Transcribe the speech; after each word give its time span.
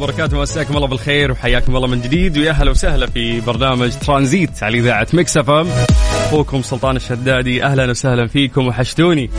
وبركاته. 0.00 0.40
مساكم 0.40 0.76
الله 0.76 0.86
بالخير 0.86 1.32
وحياكم 1.32 1.76
الله 1.76 1.88
من 1.88 2.00
جديد. 2.00 2.38
ويا 2.38 2.50
أهلا 2.50 2.70
وسهلا 2.70 3.06
في 3.06 3.40
برنامج 3.40 3.92
ترانزيت 3.92 4.62
على 4.62 4.78
إذاعة 4.78 5.06
Mix 5.12 5.36
FM. 5.36 5.68
أخوكم 6.26 6.62
سلطان 6.62 6.96
الشدادي 6.96 7.64
أهلا 7.64 7.90
وسهلا 7.90 8.26
فيكم. 8.26 8.66
وحشتوني. 8.66 9.30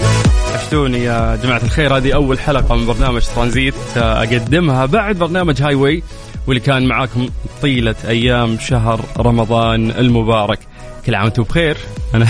وحشتوني 0.54 1.04
يا 1.04 1.36
جماعة 1.44 1.62
الخير. 1.64 1.98
هذه 1.98 2.14
أول 2.14 2.40
حلقة 2.40 2.76
من 2.76 2.86
برنامج 2.86 3.22
ترانزيت 3.36 3.74
أقدمها 3.98 4.86
بعد 4.86 5.16
برنامج 5.16 5.62
Highway 5.62 6.04
واللي 6.48 6.62
كان 6.62 6.88
معاكم 6.88 7.30
طيلة 7.62 7.96
أيام 8.08 8.58
شهر 8.60 9.06
رمضان 9.18 9.92
المبارك. 9.92 10.60
كل 11.06 11.16
عام 11.16 11.24
وأنتم 11.24 11.44
بخير. 11.44 11.78
أنا 12.16 12.28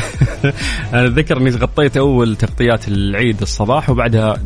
أنا 0.94 1.05
أتذكر 1.05 1.38
إني 1.38 1.50
غطيت 1.50 1.98
أول 1.98 2.36
تغطيات 2.36 2.88
العيد 2.88 3.42
الصباح 3.42 3.89
وبعدها 3.89 4.38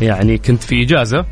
يعني 0.00 0.38
كنت 0.38 0.62
في 0.62 0.82
إجازة. 0.82 1.24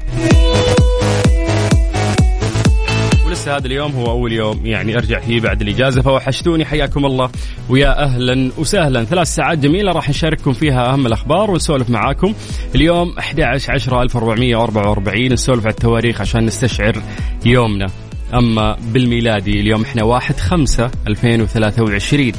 لسه 3.43 3.57
هذا 3.57 3.67
اليوم 3.67 3.93
هو 3.93 4.11
أول 4.11 4.33
يوم. 4.33 4.67
يعني 4.67 4.97
أرجع 4.97 5.21
فيه 5.21 5.41
بعد 5.41 5.63
الإجازة. 5.63 6.03
فوحشتوني. 6.03 6.65
حياكم 6.65 7.07
الله. 7.07 7.31
ويا 7.69 8.05
أهلا 8.05 8.51
وسهلا. 8.59 9.05
ثلاث 9.05 9.29
ساعات 9.29 9.59
جميلة 9.59 9.93
راح 9.93 10.09
نشارككم 10.09 10.53
فيها 10.53 10.93
أهم 10.93 11.07
الأخبار 11.07 11.51
ونسولف 11.51 11.91
معاكم. 11.91 12.35
اليوم 12.75 13.19
11 13.19 13.73
10 13.73 14.03
1444 14.03 15.33
نسولف 15.33 15.67
على 15.67 15.71
التواريخ 15.71 16.21
عشان 16.21 16.47
نستشعر 16.47 17.03
يومنا. 17.45 17.87
أما 18.35 18.77
بالميلادي 18.93 19.61
اليوم 19.61 19.83
إحنا 19.83 20.05
1 20.05 20.37
5 20.41 20.91
2023 21.09 22.33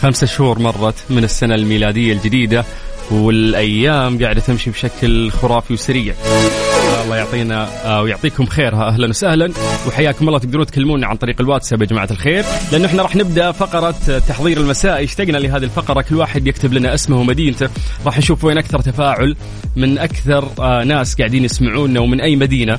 خمسة 0.00 0.26
شهور 0.26 0.58
مرت 0.58 1.04
من 1.10 1.24
السنة 1.24 1.54
الميلادية 1.54 2.12
الجديدة 2.12 2.64
والأيام 3.10 4.22
قاعدة 4.22 4.40
تمشي 4.40 4.70
بشكل 4.70 5.30
خرافي 5.30 5.72
وسريع. 5.74 6.14
الله 7.06 7.16
يعطينا 7.16 7.68
آه، 7.84 8.02
ويعطيكم 8.02 8.46
خيرها 8.46 8.88
أهلا 8.88 9.08
وسهلا. 9.08 9.52
وحياكم 9.88 10.28
الله. 10.28 10.38
تقدرون 10.38 10.66
تكلمونا 10.66 11.06
عن 11.06 11.16
طريق 11.16 11.40
الواتساب 11.40 11.82
يا 11.82 11.86
جماعة 11.86 12.08
الخير. 12.10 12.44
لأنه 12.72 12.86
إحنا 12.86 13.02
راح 13.02 13.16
نبدأ 13.16 13.52
فقرة 13.52 13.90
تحضير 14.28 14.60
المساء. 14.60 15.04
اشتقنا 15.04 15.38
لهذه 15.38 15.64
الفقرة. 15.64 16.02
كل 16.02 16.14
واحد 16.14 16.46
يكتب 16.46 16.72
لنا 16.72 16.94
اسمه 16.94 17.16
ومدينته. 17.20 17.68
راح 18.06 18.18
نشوف 18.18 18.44
وين 18.44 18.58
أكثر 18.58 18.80
تفاعل 18.80 19.36
من 19.76 19.98
أكثر 19.98 20.48
آه، 20.58 20.84
ناس 20.84 21.14
قاعدين 21.14 21.44
يسمعونا 21.44 22.00
ومن 22.00 22.20
أي 22.20 22.36
مدينة. 22.36 22.78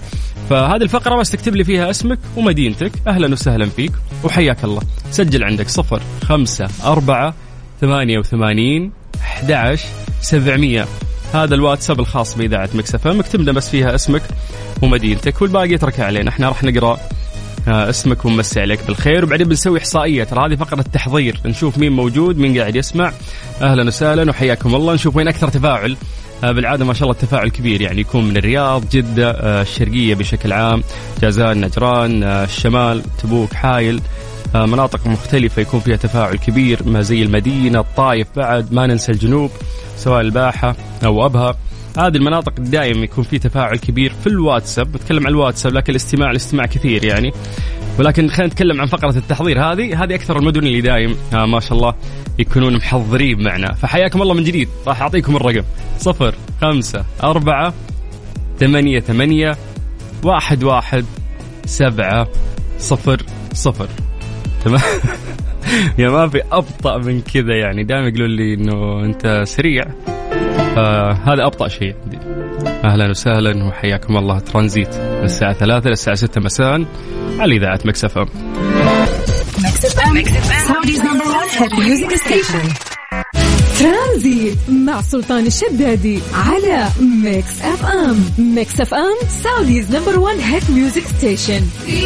فهذه 0.50 0.82
الفقرة 0.82 1.16
بس 1.16 1.30
تكتب 1.30 1.56
لي 1.56 1.64
فيها 1.64 1.90
اسمك 1.90 2.20
ومدينتك. 2.36 2.92
أهلا 3.08 3.34
وسهلا 3.34 3.66
فيك. 3.66 3.92
وحياك 4.24 4.64
الله. 4.64 4.82
سجل 5.12 5.44
عندك 5.44 5.70
صفر 5.70 6.02
خمسة 6.24 6.68
أربعة 6.84 7.34
ثمانية 7.82 8.20
وثمانين 8.20 8.92
11 9.22 9.86
700 10.22 10.88
هذا 11.34 11.56
الواتساب 11.56 12.00
الخاص 12.00 12.38
بإذاعة 12.38 12.70
مكسفة 12.74 13.14
مكتب 13.14 13.42
لنا 13.42 13.52
بس 13.52 13.70
فيها 13.70 13.96
اسمك 13.96 14.22
ومدينتك 14.82 15.42
والباقي 15.42 15.76
اتركها 15.76 16.06
علينا. 16.06 16.30
إحنا 16.30 16.50
راح 16.50 16.64
نقرأ 16.64 17.00
آه، 17.68 17.90
اسمك 17.90 18.26
ونمسي 18.26 18.62
عليك 18.62 18.80
بالخير. 18.88 19.26
وبعدين 19.26 19.48
بنسوي 19.48 19.80
احصائيه 19.80 20.24
ترى 20.24 20.46
هذه 20.46 20.56
فقرة 20.56 20.82
تحضير. 20.82 21.40
نشوف 21.46 21.78
مين 21.78 21.92
موجود 21.92 22.38
مين 22.38 22.60
قاعد 22.60 22.76
يسمع. 22.76 23.12
أهلا 23.62 23.84
وسهلا 23.84 24.30
وحياكم 24.30 24.76
الله. 24.76 24.94
نشوف 24.94 25.16
وين 25.16 25.28
أكثر 25.28 25.48
تفاعل. 25.50 25.98
آه، 26.44 26.52
بالعادة 26.52 26.86
ما 26.86 26.94
شاء 26.94 27.04
الله 27.04 27.22
التفاعل 27.22 27.50
كبير. 27.50 27.82
يعني 27.82 28.02
يكون 28.02 28.26
من 28.26 28.38
الرياض 28.38 28.90
جدة 28.90 29.32
آه، 29.32 29.62
الشرقية 29.62 30.16
بشكل 30.16 30.52
عام 30.52 30.84
جازان 31.22 31.62
نجران 31.62 32.24
الشمال 32.24 33.04
تبوك 33.24 33.54
حايل. 33.54 34.02
مناطق 34.66 35.08
مختلفة 35.08 35.62
يكون 35.62 35.80
فيها 35.80 35.96
تفاعل 35.96 36.36
كبير 36.36 36.80
ما 36.86 37.02
زي 37.02 37.22
المدينة 37.22 37.80
الطايف 37.80 38.28
بعد 38.36 38.74
ما 38.74 38.88
ننسى 38.88 39.12
الجنوب 39.12 39.52
سواء 39.98 40.22
الباحة 40.22 40.76
أو 41.06 41.26
أبها. 41.26 41.58
هذه 41.98 42.16
المناطق 42.18 42.54
دائما 42.60 43.04
يكون 43.04 43.24
في 43.24 43.40
تفاعل 43.40 43.78
كبير 43.78 44.14
في 44.24 44.28
الواتساب. 44.28 44.92
بتكلم 44.92 45.28
عن 45.28 45.34
الواتساب 45.34 45.74
لكن 45.74 45.92
الاستماع 45.92 46.32
الاستماع 46.32 46.66
كثير 46.66 47.06
يعني. 47.06 47.34
ولكن 48.00 48.30
خلينا 48.30 48.54
نتكلم 48.54 48.82
عن 48.82 48.88
فقرة 48.88 49.18
التحضير. 49.18 49.72
هذه 49.72 50.04
هذه 50.04 50.16
أكثر 50.16 50.38
المدن 50.38 50.60
اللي 50.60 50.82
دايم 50.82 51.16
آه 51.34 51.46
ما 51.46 51.60
شاء 51.60 51.74
الله 51.74 51.94
يكونون 52.40 52.76
محضرين 52.76 53.44
معنا. 53.44 53.74
فحياكم 53.74 54.22
الله 54.22 54.34
من 54.34 54.44
جديد. 54.44 54.70
راح 54.88 55.02
أعطيكم 55.02 55.36
الرقم. 55.36 55.64
صفر 56.00 56.36
خمسة 56.62 57.06
أربعة 57.24 57.74
ثمانية 58.60 59.00
ثمانية 59.00 59.58
واحد 60.24 60.64
واحد 60.64 61.06
سبعة 61.66 62.28
صفر 62.80 63.22
صفر. 63.54 63.88
تمام؟ 64.68 64.82
يا 66.00 66.10
ما 66.10 66.28
في 66.28 66.42
أبطأ 66.52 66.98
من 66.98 67.22
كذا 67.22 67.56
يعني. 67.56 67.84
دائما 67.84 68.08
يقولون 68.08 68.30
لي 68.30 68.54
إنه 68.54 69.06
أنت 69.06 69.42
سريع. 69.46 69.84
فهذا 70.76 71.46
أبطأ 71.46 71.68
شيء. 71.68 71.96
عندي 72.04 72.18
أهلا 72.86 73.10
وسهلا 73.10 73.64
وحياكم 73.64 74.18
الله. 74.18 74.40
ترانزيت. 74.40 74.96
من 74.96 75.24
الساعة 75.24 75.54
3 75.54 75.90
للساعه 75.90 76.16
6 76.16 76.42
مساء 76.42 76.86
على 77.40 77.56
إذاعة 77.58 77.80
مكسف 77.86 78.18
إم. 78.18 78.28
ترانزيت 83.80 84.58
مع 84.70 85.02
سلطان 85.02 85.46
الشدادي 85.46 86.20
على 86.34 86.88
Mix 87.24 87.62
FM. 87.62 88.26
Mix 88.38 88.82
FM 88.82 89.28
Saudi's 89.44 89.96
number 89.96 90.20
1 90.20 90.38
hit 90.40 90.70
music 90.70 91.04
station 91.08 91.62
في 91.86 92.02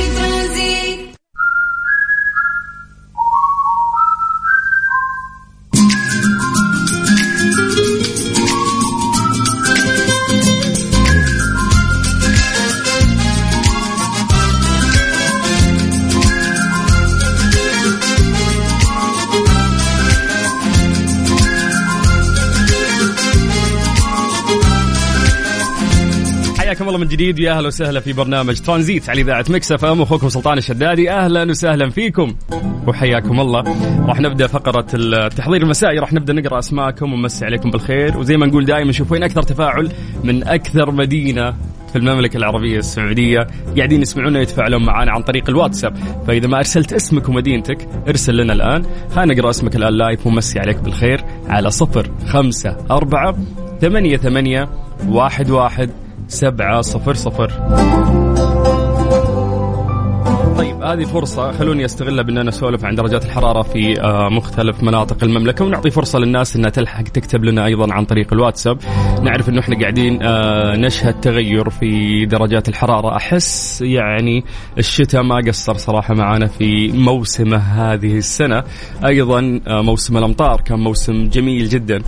جديد. 27.11 27.39
ويا 27.39 27.51
أهلا 27.51 27.67
وسهلا 27.67 27.99
في 27.99 28.13
برنامج 28.13 28.59
ترانزيت 28.59 29.09
على 29.09 29.22
إذاعة 29.22 29.45
Mix 29.49 29.72
FM. 29.72 30.01
أخوكم 30.01 30.29
سلطان 30.29 30.57
الشدادي 30.57 31.11
أهلا 31.11 31.44
وسهلا 31.44 31.89
فيكم. 31.89 32.35
وحياكم 32.88 33.39
الله. 33.39 33.63
راح 34.07 34.19
نبدأ 34.19 34.47
فقرة 34.47 34.88
التحضير 34.94 35.61
المسائي. 35.61 35.99
راح 35.99 36.13
نبدأ 36.13 36.33
نقرأ 36.33 36.59
أسماءكم 36.59 37.13
ونمسي 37.13 37.45
عليكم 37.45 37.72
بالخير. 37.72 38.17
وزي 38.17 38.37
ما 38.37 38.46
نقول 38.46 38.66
دائما 38.66 38.90
نشوف 38.90 39.11
وين 39.11 39.23
أكثر 39.23 39.41
تفاعل 39.41 39.91
من 40.23 40.47
أكثر 40.47 40.91
مدينة 40.91 41.52
في 41.91 41.97
المملكة 41.97 42.37
العربية 42.37 42.78
السعودية. 42.78 43.47
قاعدين 43.78 44.02
يسمعونا 44.02 44.41
يتفاعلون 44.41 44.85
معنا 44.85 45.11
عن 45.11 45.22
طريق 45.22 45.49
الواتساب. 45.49 45.97
فإذا 46.28 46.47
ما 46.47 46.58
أرسلت 46.58 46.93
اسمك 46.93 47.29
ومدينتك 47.29 47.87
ارسل 48.08 48.37
لنا 48.37 48.53
الآن. 48.53 48.85
خلينا 49.16 49.34
نقرأ 49.34 49.49
اسمك 49.49 49.75
الآن 49.75 49.93
live 49.93 50.28
ومسي 50.28 50.59
عليك 50.59 50.78
بالخير 50.78 51.23
على 51.47 51.72
صفر 51.72 52.11
خمسة 52.28 52.78
أربعة 52.91 53.37
ثمانية 53.81 54.17
ثمانية 54.17 54.69
واحد 55.08 55.49
واحد 55.49 55.90
سبعة 56.31 56.81
صفر 56.81 57.13
صفر. 57.13 57.51
طيب 60.57 60.71
هذه 60.83 61.03
فرصة 61.03 61.51
خلوني 61.51 61.85
استغلها 61.85 62.23
بأن 62.23 62.37
أنا 62.37 62.49
أسولف 62.49 62.85
عن 62.85 62.95
درجات 62.95 63.25
الحرارة 63.25 63.61
في 63.61 64.01
آه، 64.01 64.29
مختلف 64.29 64.83
مناطق 64.83 65.23
المملكة 65.23 65.66
ونعطي 65.66 65.89
فرصة 65.89 66.19
للناس 66.19 66.55
أنها 66.55 66.69
تلحق 66.69 67.03
تكتب 67.03 67.43
لنا 67.43 67.66
أيضا 67.66 67.93
عن 67.93 68.05
طريق 68.05 68.33
الواتساب. 68.33 68.78
نعرف 69.23 69.49
إنه 69.49 69.59
إحنا 69.59 69.79
قاعدين 69.79 70.19
آه 70.22 70.75
نشهد 70.75 71.22
تغير 71.22 71.69
في 71.69 72.25
درجات 72.25 72.69
الحرارة. 72.69 73.16
أحس 73.16 73.81
يعني 73.81 74.43
الشتاء 74.78 75.23
ما 75.23 75.35
قصر 75.47 75.73
صراحة 75.73 76.13
معنا 76.13 76.47
في 76.47 76.87
موسمه 76.87 77.57
هذه 77.57 78.17
السنة. 78.17 78.63
أيضا 79.05 79.59
آه 79.67 79.81
موسم 79.81 80.17
الأمطار 80.17 80.61
كان 80.61 80.79
موسم 80.79 81.29
جميل 81.29 81.69
جدا 81.69 82.01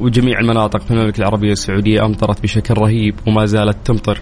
وجميع 0.00 0.40
المناطق 0.40 0.80
في 0.80 0.90
المملكة 0.90 1.18
العربية 1.18 1.52
السعودية 1.52 2.04
أمطرت 2.04 2.42
بشكل 2.42 2.74
رهيب 2.74 3.14
وما 3.26 3.46
زالت 3.46 3.76
تمطر. 3.84 4.20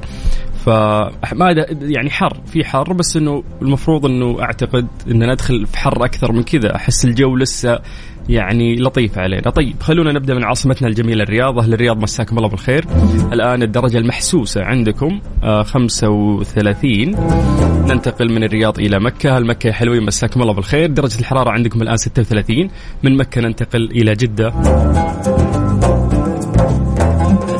فما 0.66 1.66
يعني 1.80 2.10
حر 2.10 2.36
في 2.46 2.64
حر 2.64 2.92
بس 2.92 3.16
إنه 3.16 3.42
المفروض 3.62 4.06
إنه 4.06 4.42
أعتقد 4.42 4.86
إن 5.10 5.32
ندخل 5.32 5.66
في 5.66 5.78
حر 5.78 6.04
أكثر 6.04 6.32
من 6.32 6.42
كذا. 6.42 6.76
أحس 6.76 7.04
الجو 7.04 7.36
لسه 7.36 7.78
يعني 8.28 8.76
لطيف 8.76 9.18
علينا. 9.18 9.50
طيب 9.50 9.74
خلونا 9.80 10.12
نبدأ 10.12 10.34
من 10.34 10.44
عاصمتنا 10.44 10.88
الجميلة 10.88 11.22
الرياض. 11.22 11.58
أهل 11.58 11.74
الرياض 11.74 12.02
مساكم 12.02 12.38
الله 12.38 12.48
بالخير. 12.48 12.84
الآن 13.32 13.62
الدرجة 13.62 13.98
المحسوسة 13.98 14.64
عندكم 14.64 15.20
آه 15.42 15.62
35 15.62 17.10
ننتقل 17.88 18.32
من 18.32 18.44
الرياض 18.44 18.78
إلى 18.78 19.00
مكة. 19.00 19.38
المكه 19.38 19.72
حلوين 19.72 20.02
مساكم 20.02 20.42
الله 20.42 20.52
بالخير. 20.52 20.90
درجة 20.90 21.18
الحرارة 21.18 21.50
عندكم 21.50 21.82
الآن 21.82 21.96
36 21.96 22.70
من 23.02 23.16
مكة 23.16 23.40
ننتقل 23.40 23.90
إلى 23.90 24.14
جدة. 24.14 24.52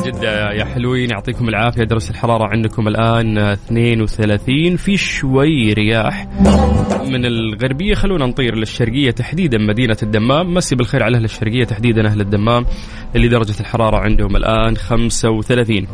جدة 0.07 0.51
يا 0.51 0.65
حلوين 0.65 1.09
يعطيكم 1.09 1.49
العافية. 1.49 1.83
درجة 1.83 2.09
الحرارة 2.09 2.43
عندكم 2.43 2.87
الآن 2.87 3.37
32 3.37 4.75
في 4.77 4.97
شوي 4.97 5.73
رياح 5.73 6.27
من 7.07 7.25
الغربية. 7.25 7.93
خلونا 7.93 8.25
نطير 8.25 8.55
للشرقية 8.55 9.11
تحديدا. 9.11 9.57
مدينة 9.57 9.97
الدمام. 10.03 10.53
مسي 10.53 10.75
بالخير 10.75 11.03
على 11.03 11.17
أهل 11.17 11.23
الشرقية 11.23 11.63
تحديدا. 11.63 12.07
أهل 12.07 12.21
الدمام 12.21 12.65
اللي 13.15 13.27
درجة 13.27 13.59
الحرارة 13.59 13.97
عندهم 13.97 14.35
الآن 14.35 14.75
35 14.75 15.87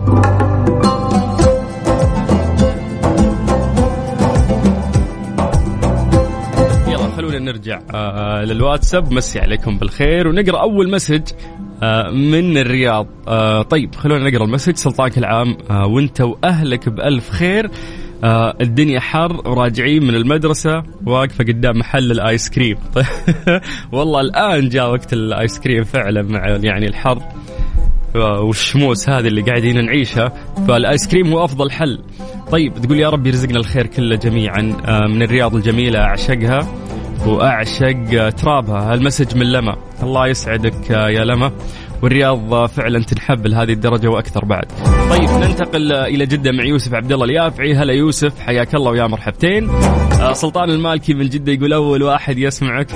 خلونا 7.17 7.39
نرجع 7.39 7.81
آه 7.93 8.43
للواتساب. 8.43 9.13
مسي 9.13 9.39
عليكم 9.39 9.77
بالخير. 9.77 10.27
ونقرأ 10.27 10.61
أول 10.61 10.91
message. 10.91 11.21
من 12.11 12.57
الرياض. 12.57 13.07
آه 13.27 13.61
طيب 13.61 13.95
خلونا 13.95 14.29
نقرأ 14.29 14.45
ال 14.45 14.49
message. 14.49 14.75
سلطان 14.75 15.17
كل 15.17 15.37
عام 15.37 15.57
آه 15.69 15.85
وانت 15.85 16.21
وأهلك 16.21 16.89
بألف 16.89 17.29
خير. 17.29 17.69
آه 18.23 18.55
الدنيا 18.61 18.99
حر 18.99 19.49
وراجعين 19.49 20.03
من 20.03 20.15
المدرسة. 20.15 20.83
واقفة 21.05 21.43
قدام 21.43 21.77
محل 21.77 22.11
الآيس 22.11 22.49
كريم. 22.49 22.77
والله 23.93 24.21
الآن 24.21 24.69
جاء 24.69 24.91
وقت 24.91 25.13
الآيس 25.13 25.59
كريم 25.59 25.83
فعلا 25.83 26.21
مع 26.21 26.47
يعني 26.63 26.85
الحر. 26.85 27.19
والشموس 28.15 29.09
هذه 29.09 29.27
اللي 29.27 29.41
قاعدين 29.41 29.85
نعيشها. 29.85 30.33
فالآيس 30.67 31.07
كريم 31.07 31.27
هو 31.27 31.43
أفضل 31.45 31.71
حل. 31.71 31.99
طيب 32.51 32.73
تقول 32.73 32.99
يا 32.99 33.09
رب 33.09 33.27
يرزقنا 33.27 33.59
الخير 33.59 33.87
كله 33.87 34.15
جميعا. 34.15 34.75
آه، 34.85 35.07
من 35.07 35.21
الرياض 35.21 35.55
الجميلة 35.55 35.99
أعشقها. 35.99 36.82
وأعشق 37.25 38.29
ترابها 38.29 38.93
هالمسج 38.93 39.37
من 39.37 39.51
لما 39.51 39.75
الله 40.03 40.27
يسعدك 40.27 40.89
يا 40.89 41.23
لما 41.23 41.51
والرياض 42.01 42.65
فعلا 42.65 43.03
تنحب 43.03 43.47
لهذه 43.47 43.71
الدرجة 43.71 44.07
وأكثر 44.07 44.45
بعد. 44.45 44.65
طيب 45.09 45.29
ننتقل 45.29 45.91
إلى 45.91 46.25
جدة 46.25 46.51
مع 46.51 46.63
يوسف 46.63 46.93
عبد 46.93 47.11
الله 47.11 47.25
اليافعي، 47.25 47.75
هلا 47.75 47.93
يوسف 47.93 48.39
حياك 48.39 48.75
الله 48.75 48.91
ويا 48.91 49.07
مرحبتين. 49.07 49.69
سلطان 50.33 50.69
المالكي 50.69 51.13
من 51.13 51.29
جدة 51.29 51.51
يقول 51.51 51.73
أول 51.73 52.03
واحد 52.03 52.37
يسمعك. 52.37 52.87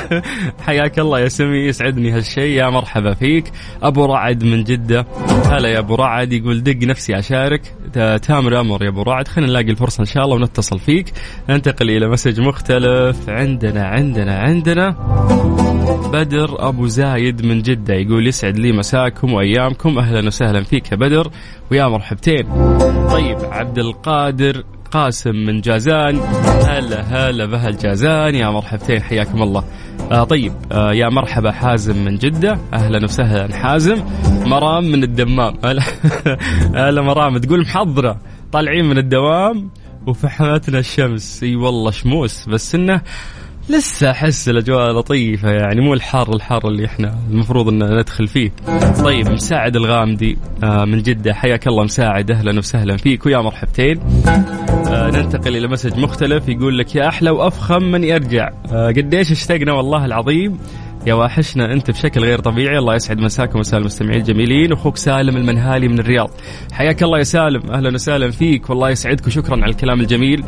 حياك 0.66 0.98
الله 0.98 1.20
يا 1.20 1.28
سمي 1.28 1.58
يسعدني 1.58 2.10
هالشيء 2.10 2.56
يا 2.58 2.70
مرحبا 2.70 3.14
فيك. 3.14 3.44
أبو 3.82 4.04
رعد 4.04 4.44
من 4.44 4.64
جدة. 4.64 5.06
هلا 5.46 5.68
يا 5.68 5.78
أبو 5.78 5.94
رعد. 5.94 6.32
يقول 6.32 6.62
دق 6.62 6.76
نفسي 6.82 7.18
أشارك. 7.18 7.74
تامر 8.22 8.60
أمر 8.60 8.82
يا 8.82 8.88
أبو 8.88 9.02
رعد. 9.02 9.28
خلينا 9.28 9.50
نلاقي 9.50 9.70
الفرصة 9.70 10.00
إن 10.00 10.06
شاء 10.06 10.24
الله 10.24 10.36
ونتصل 10.36 10.78
فيك. 10.78 11.12
ننتقل 11.48 11.90
إلى 11.90 12.08
مسج 12.08 12.40
مختلف. 12.40 13.28
عندنا 13.28 13.84
عندنا 13.84 14.38
عندنا 14.38 14.90
بدر 16.12 16.68
أبو 16.68 16.86
زايد 16.86 17.46
من 17.46 17.62
جدة. 17.62 17.94
يقول 17.94 18.26
يسعد 18.26 18.58
لي 18.58 18.72
مساكم 18.72 19.32
وأيامكم. 19.32 19.98
أهلا 19.98 20.26
وسهلا 20.26 20.62
فيك 20.62 20.92
يا 20.92 20.96
بدر. 20.96 21.30
ويا 21.70 21.86
مرحبتين. 21.88 22.44
طيب 23.10 23.38
عبد 23.50 23.78
القادر 23.78 24.64
قاسم 24.92 25.36
من 25.36 25.60
جازان. 25.60 26.18
هلا 26.68 27.00
هلا 27.00 27.46
بهالجازان 27.46 28.34
يا 28.34 28.50
مرحبتين 28.50 29.02
حياكم 29.02 29.42
الله. 29.42 29.64
آه 30.10 30.24
طيب 30.24 30.52
آه 30.72 30.92
يا 30.92 31.08
مرحبا 31.08 31.52
حازم 31.52 32.04
من 32.04 32.18
جدة. 32.18 32.58
أهلا 32.72 33.04
وسهلا 33.04 33.56
حازم. 33.56 34.04
مرام 34.46 34.84
من 34.84 35.02
الدمام. 35.02 35.54
هلا 35.64 35.82
هلا 36.74 37.02
مرام 37.02 37.38
تقول 37.38 37.60
محضرة. 37.60 38.20
طالعين 38.52 38.84
من 38.84 38.98
الدوام 38.98 39.70
وفحمتنا 40.06 40.78
الشمس. 40.78 41.42
إي 41.42 41.56
والله 41.56 41.90
شموس. 41.90 42.48
بس 42.48 42.74
إنه 42.74 43.00
لسه 43.68 44.10
أحس 44.10 44.48
الأجواء 44.48 44.90
لطيفة 44.92 45.50
يعني 45.50 45.80
مو 45.80 45.94
الحار 45.94 46.34
الحار 46.34 46.68
اللي 46.68 46.86
إحنا 46.86 47.18
المفروض 47.30 47.68
إن 47.68 47.98
ندخل 47.98 48.26
فيه. 48.28 48.52
طيب 49.04 49.28
مساعد 49.28 49.76
الغامدي 49.76 50.38
آه 50.64 50.84
من 50.84 51.02
جدة. 51.02 51.34
حياك 51.34 51.66
الله 51.66 51.84
مساعد. 51.84 52.30
أهلا 52.30 52.58
وسهلا 52.58 52.96
فيك. 52.96 53.26
ويا 53.26 53.38
مرحبتين. 53.38 54.00
آه 54.88 55.10
ننتقل 55.10 55.56
إلى 55.56 55.68
مسج 55.68 55.98
مختلف. 55.98 56.48
يقول 56.48 56.78
لك 56.78 56.94
يا 56.96 57.08
أحلى 57.08 57.30
وأفخم 57.30 57.82
من 57.82 58.04
يرجع. 58.04 58.48
آه 58.72 58.88
قديش 58.88 59.32
اشتقنا 59.32 59.72
والله 59.72 60.04
العظيم. 60.04 60.58
يا 61.06 61.14
واحشنا 61.14 61.72
أنت 61.72 61.90
بشكل 61.90 62.20
غير 62.20 62.38
طبيعي. 62.38 62.78
الله 62.78 62.94
يسعد 62.94 63.18
مساكم 63.18 63.56
ومساء 63.56 63.80
المستمعين 63.80 64.20
الجميلين 64.20 64.72
أخوك 64.72 64.96
سالم 64.96 65.36
المنهالي 65.36 65.88
من 65.88 65.98
الرياض. 65.98 66.30
حياك 66.72 67.02
الله 67.02 67.18
يا 67.18 67.22
سالم. 67.22 67.70
أهلا 67.70 67.94
وسهلا 67.94 68.30
فيك. 68.30 68.70
والله 68.70 68.90
يسعدك 68.90 69.26
وشكرا 69.26 69.62
على 69.62 69.70
الكلام 69.70 70.00
الجميل. 70.00 70.44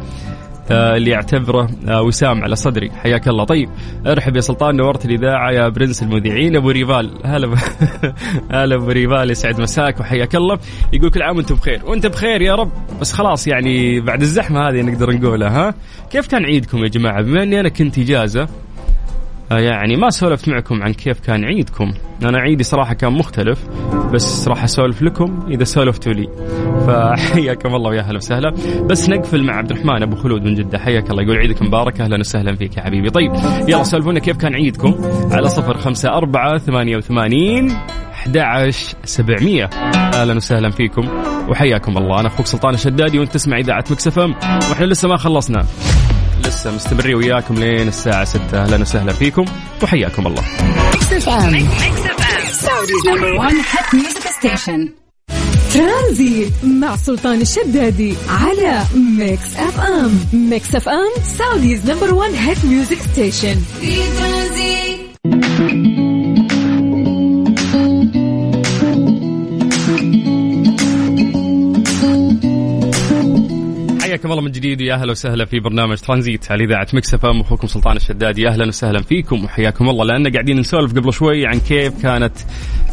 اللي 0.70 1.10
يعتبره 1.10 1.68
آه، 1.88 2.02
وسام 2.02 2.42
على 2.42 2.56
صدري. 2.56 2.90
حياك 2.90 3.28
الله. 3.28 3.44
طيب 3.44 3.68
ارحب 4.06 4.36
يا 4.36 4.40
سلطان 4.40 4.76
نورت 4.76 5.04
الإذاعة 5.04 5.50
يا 5.50 5.68
برنس 5.68 6.02
المذيعين. 6.02 6.56
أبو 6.56 6.70
ريفال 6.70 7.18
هلا 7.24 7.56
هلا 8.52 8.74
أبو 8.74 8.88
ريفال 8.90 9.30
يسعد 9.30 9.60
مساك 9.60 10.00
وحياك 10.00 10.36
الله. 10.36 10.58
يقول 10.92 11.10
كل 11.10 11.22
عام 11.22 11.36
وأنتم 11.36 11.54
بخير. 11.54 11.80
وأنت 11.84 12.06
بخير 12.06 12.42
يا 12.42 12.54
رب. 12.54 12.70
بس 13.00 13.12
خلاص 13.12 13.48
يعني 13.48 14.00
بعد 14.00 14.20
الزحمة 14.20 14.68
هذه 14.68 14.82
نقدر 14.82 15.10
نقولها 15.12 15.48
ها؟ 15.68 15.74
كيف 16.10 16.26
كان 16.26 16.44
عيدكم 16.44 16.78
يا 16.78 16.88
جماعة؟ 16.88 17.22
بما 17.22 17.42
إني 17.42 17.60
أنا 17.60 17.68
كنت 17.68 17.98
إجازة 17.98 18.42
آه، 18.42 18.48
يعني 19.50 19.96
ما 19.96 20.10
سولفت 20.10 20.48
معكم 20.48 20.82
عن 20.82 20.92
كيف 20.92 21.20
كان 21.20 21.44
عيدكم. 21.44 21.92
أنا 22.22 22.38
عيدي 22.38 22.64
صراحة 22.64 22.94
كان 22.94 23.12
مختلف 23.12 23.66
بس 24.12 24.48
راح 24.48 24.64
أسولف 24.64 25.02
لكم 25.02 25.46
إذا 25.50 25.64
سولفتوا 25.64 26.12
لي. 26.12 26.28
فحياكم 26.86 27.74
الله 27.74 27.90
ويا 27.90 28.00
أهلا 28.00 28.16
وسهلا. 28.16 28.50
بس 28.90 29.08
نقفل 29.08 29.44
مع 29.44 29.56
عبد 29.56 29.70
الرحمن 29.70 30.02
أبو 30.02 30.16
خلود 30.16 30.42
من 30.42 30.54
جدة. 30.54 30.78
حياك 30.78 31.10
الله 31.10 31.22
يقول 31.22 31.36
عيدك 31.36 31.62
مبارك 31.62 32.00
أهلا 32.00 32.18
وسهلا 32.18 32.56
فيك 32.56 32.76
يا 32.76 32.82
حبيبي. 32.82 33.10
طيب 33.10 33.32
يلا 33.68 33.82
سولفونا 33.82 34.20
كيف 34.20 34.36
كان 34.36 34.54
عيدكم. 34.54 34.94
على 35.30 35.48
صفر 35.48 35.78
خمسة 35.78 36.08
أربعة 36.08 36.58
ثمانية 36.58 36.96
وثمانين 36.96 37.70
11 38.12 38.96
700 39.04 39.64
أهلا 39.64 40.36
وسهلا 40.36 40.70
فيكم 40.70 41.08
وحياكم 41.48 41.98
الله. 41.98 42.20
أنا 42.20 42.28
أخوك 42.28 42.46
سلطان 42.46 42.74
الشدادي 42.74 43.18
وأنت 43.18 43.32
تسمع 43.32 43.58
إذاعة 43.58 43.84
Mix 43.90 44.17
FM 44.17 44.34
وإحنا 44.70 44.84
لسه 44.84 45.08
ما 45.08 45.16
خلصنا. 45.16 45.64
لسه 46.44 46.70
مستمرين 46.70 47.14
وياكم 47.14 47.54
لين 47.54 47.88
الساعة 47.88 48.24
6 48.24 48.40
أهلا 48.62 48.80
وسهلا 48.80 49.12
فيكم 49.12 49.44
وحياكم 49.82 50.26
الله. 50.26 50.42
ترانزيت 55.74 56.50
مع 56.64 56.96
سلطان 56.96 57.40
الشدادي 57.40 58.14
على 58.28 58.82
Mix 58.94 59.56
FM. 59.56 60.18
Mix 60.32 60.74
FM 60.74 61.10
Saudi's 61.38 61.90
number 61.90 62.14
1 62.14 62.34
hit 62.34 62.64
music 62.64 62.98
station. 63.12 63.60
في 63.80 63.96
حياكم 74.24 74.32
الله 74.32 74.44
من 74.44 74.52
جديد 74.52 74.80
يا 74.80 74.94
أهلا 74.94 75.10
وسهلا 75.10 75.44
في 75.44 75.60
برنامج 75.60 75.98
ترانزيت 75.98 76.52
على 76.52 76.64
إذاعة 76.64 76.86
Mix 76.92 77.14
FM. 77.14 77.40
أخوكم 77.40 77.66
سلطان 77.66 77.96
الشدادي 77.96 78.48
أهلا 78.48 78.66
وسهلا 78.66 79.02
فيكم 79.02 79.44
وحياكم 79.44 79.88
الله. 79.88 80.04
لأن 80.04 80.32
قاعدين 80.32 80.58
نسولف 80.58 80.92
قبل 80.92 81.12
شوي 81.12 81.46
عن 81.46 81.60
كيف 81.60 82.02
كانت 82.02 82.32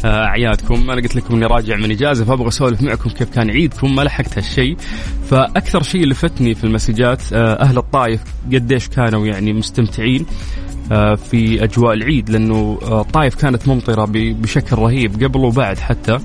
آه، 0.04 0.24
أعيادكم. 0.24 0.90
أنا 0.90 1.02
قلت 1.02 1.16
لكم 1.16 1.34
إني 1.34 1.46
راجع 1.46 1.76
من 1.76 1.90
إجازة 1.90 2.24
فأبغى 2.24 2.48
أسولف 2.48 2.82
معكم 2.82 3.10
كيف 3.10 3.30
كان 3.30 3.50
عيدكم 3.50 3.94
ما 3.94 4.02
لحقت 4.02 4.38
هالشيء 4.38 4.76
فأكثر 5.30 5.82
شيء 5.82 6.06
لفتني 6.06 6.54
في 6.54 6.64
المسجات 6.64 7.32
آه، 7.32 7.62
أهل 7.62 7.78
الطايف 7.78 8.20
قديش 8.52 8.88
كانوا 8.88 9.26
يعني 9.26 9.52
مستمتعين 9.52 10.26
آه، 10.92 11.14
في 11.14 11.64
أجواء 11.64 11.94
العيد. 11.94 12.30
لأنه 12.30 12.78
الطايف 12.82 13.34
كانت 13.34 13.68
ممطرة 13.68 14.08
بشكل 14.12 14.76
رهيب 14.76 15.24
قبل 15.24 15.40
وبعد 15.40 15.78
حتى. 15.78 16.18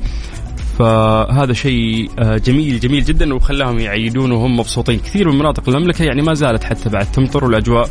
فهذا 0.78 1.54
شيء 1.54 2.10
آه، 2.20 2.38
جميل 2.38 2.80
جميل 2.80 3.04
جدا 3.04 3.34
وخلاهم 3.34 3.80
يعيدون 3.80 4.32
وهم 4.32 4.60
مبسوطين. 4.60 5.00
كثير 5.00 5.32
من 5.32 5.40
مناطق 5.40 5.70
المملكة 5.70 6.04
يعني 6.04 6.22
ما 6.22 6.34
زالت 6.34 6.64
حتى 6.64 6.90
بعد 6.90 7.12
تمطر 7.12 7.46
والأجواء 7.46 7.90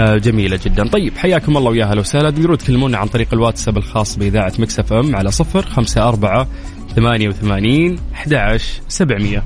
آه، 0.00 0.16
جميلة 0.16 0.58
جدا. 0.64 0.88
طيب 0.88 1.18
حياكم 1.18 1.56
الله 1.56 1.70
ويا 1.70 1.84
هلا 1.84 2.00
وسهلا. 2.00 2.30
تقدروا 2.30 2.56
تكلمونا 2.56 2.98
عن 2.98 3.06
طريق 3.06 3.28
الواتساب 3.32 3.76
الخاص 3.76 4.16
بإذاعة 4.16 4.52
Mix 4.58 4.92
FM 4.92 5.16
على 5.16 5.30
صفر 5.30 5.62
خمسة 5.62 6.08
أربعة 6.08 6.46
ثمانية 6.96 7.28
وثمانين 7.28 7.98
أحد 8.14 8.58
سبعمية. 8.88 9.44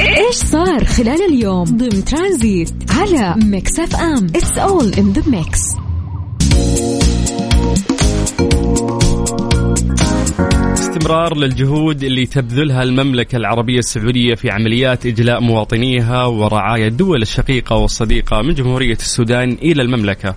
إيش 0.00 0.34
صار 0.34 0.84
خلال 0.84 1.22
اليوم 1.28 1.64
ضمن 1.64 2.04
ترانزيت 2.04 2.72
على 2.90 3.34
Mix 3.44 3.78
FM؟ 3.78 4.26
It's 4.26 4.58
all 4.58 4.92
in 4.94 5.12
the 5.12 5.22
mix 5.30 5.81
استمرار 10.92 11.36
للجهود 11.36 12.02
اللي 12.02 12.26
تبذلها 12.26 12.82
المملكة 12.82 13.36
العربية 13.36 13.78
السعودية 13.78 14.34
في 14.34 14.50
عمليات 14.50 15.06
إجلاء 15.06 15.40
مواطنيها 15.40 16.24
ورعاية 16.24 16.88
الدول 16.88 17.22
الشقيقة 17.22 17.76
والصديقة 17.76 18.42
من 18.42 18.54
جمهورية 18.54 18.94
السودان 18.94 19.52
إلى 19.52 19.82
المملكة 19.82 20.36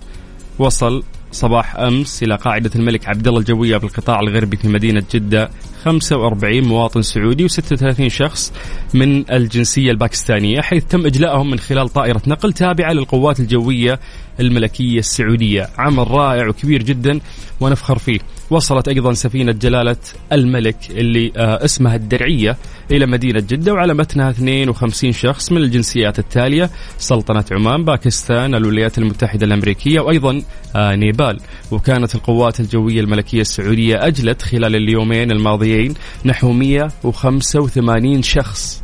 وصل 0.59 1.03
صباح 1.31 1.75
أمس 1.75 2.23
إلى 2.23 2.35
قاعدة 2.35 2.71
الملك 2.75 3.07
عبد 3.07 3.27
الله 3.27 3.39
الجوية 3.39 3.77
بالقطاع 3.77 4.19
الغربي 4.19 4.57
في 4.57 4.67
مدينة 4.67 5.03
جدة 5.13 5.49
45 5.83 6.61
مواطن 6.61 7.01
سعودي 7.01 7.49
و36 7.49 8.07
شخص 8.07 8.53
من 8.93 9.31
الجنسية 9.31 9.91
الباكستانية 9.91 10.61
حيث 10.61 10.85
تم 10.85 11.05
اجلائهم 11.05 11.51
من 11.51 11.59
خلال 11.59 11.89
طائرة 11.89 12.21
نقل 12.27 12.53
تابعة 12.53 12.93
للقوات 12.93 13.39
الجوية 13.39 13.99
الملكية 14.39 14.99
السعودية، 14.99 15.69
عمل 15.77 16.11
رائع 16.11 16.47
وكبير 16.47 16.83
جدا 16.83 17.19
ونفخر 17.59 17.97
فيه. 17.97 18.19
وصلت 18.49 18.87
أيضا 18.87 19.13
سفينة 19.13 19.51
جلالة 19.51 19.95
الملك 20.31 20.75
اللي 20.89 21.31
آه 21.37 21.65
اسمها 21.65 21.95
الدرعية 21.95 22.57
إلى 22.91 23.05
مدينة 23.05 23.39
جدة 23.39 23.73
وعلى 23.73 23.93
متنها 23.93 24.29
52 24.29 25.11
شخص 25.11 25.51
من 25.51 25.57
الجنسيات 25.57 26.19
التالية 26.19 26.69
سلطنة 26.97 27.45
عمان، 27.51 27.85
باكستان، 27.85 28.55
الولايات 28.55 28.97
المتحدة 28.97 29.45
الأمريكية 29.45 29.99
وأيضا 29.99 30.41
آه 30.75 30.95
نيبال، 30.95 31.39
وكانت 31.71 32.15
القوات 32.15 32.59
الجوية 32.59 32.99
الملكية 33.01 33.41
السعودية 33.41 34.07
أجلت 34.07 34.41
خلال 34.41 34.75
اليومين 34.75 35.31
الماضيين 35.31 35.93
نحو 36.25 36.51
185 36.51 38.21
شخص. 38.21 38.83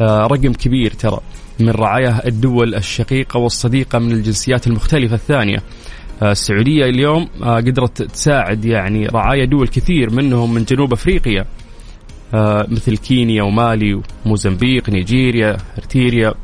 آه 0.00 0.26
رقم 0.26 0.52
كبير 0.52 0.92
ترى 0.92 1.20
من 1.60 1.70
رعايا 1.70 2.26
الدول 2.26 2.74
الشقيقة 2.74 3.38
والصديقة 3.38 3.98
من 3.98 4.12
الجنسيات 4.12 4.66
المختلفة 4.66 5.14
الثانية. 5.14 5.62
آه، 6.22 6.32
السعودية 6.32 6.84
اليوم 6.84 7.28
آه، 7.42 7.56
قدرت 7.56 8.02
تساعد 8.02 8.64
يعني 8.64 9.06
رعايا 9.06 9.44
دول 9.44 9.68
كثير 9.68 10.10
منهم 10.10 10.54
من 10.54 10.64
جنوب 10.64 10.92
أفريقيا 10.92 11.44
آه، 12.34 12.66
مثل 12.68 12.96
كينيا 12.96 13.42
ومالي 13.42 14.02
وموزمبيق 14.26 14.90
نيجيريا 14.90 15.56
إرتيريا 15.78 16.34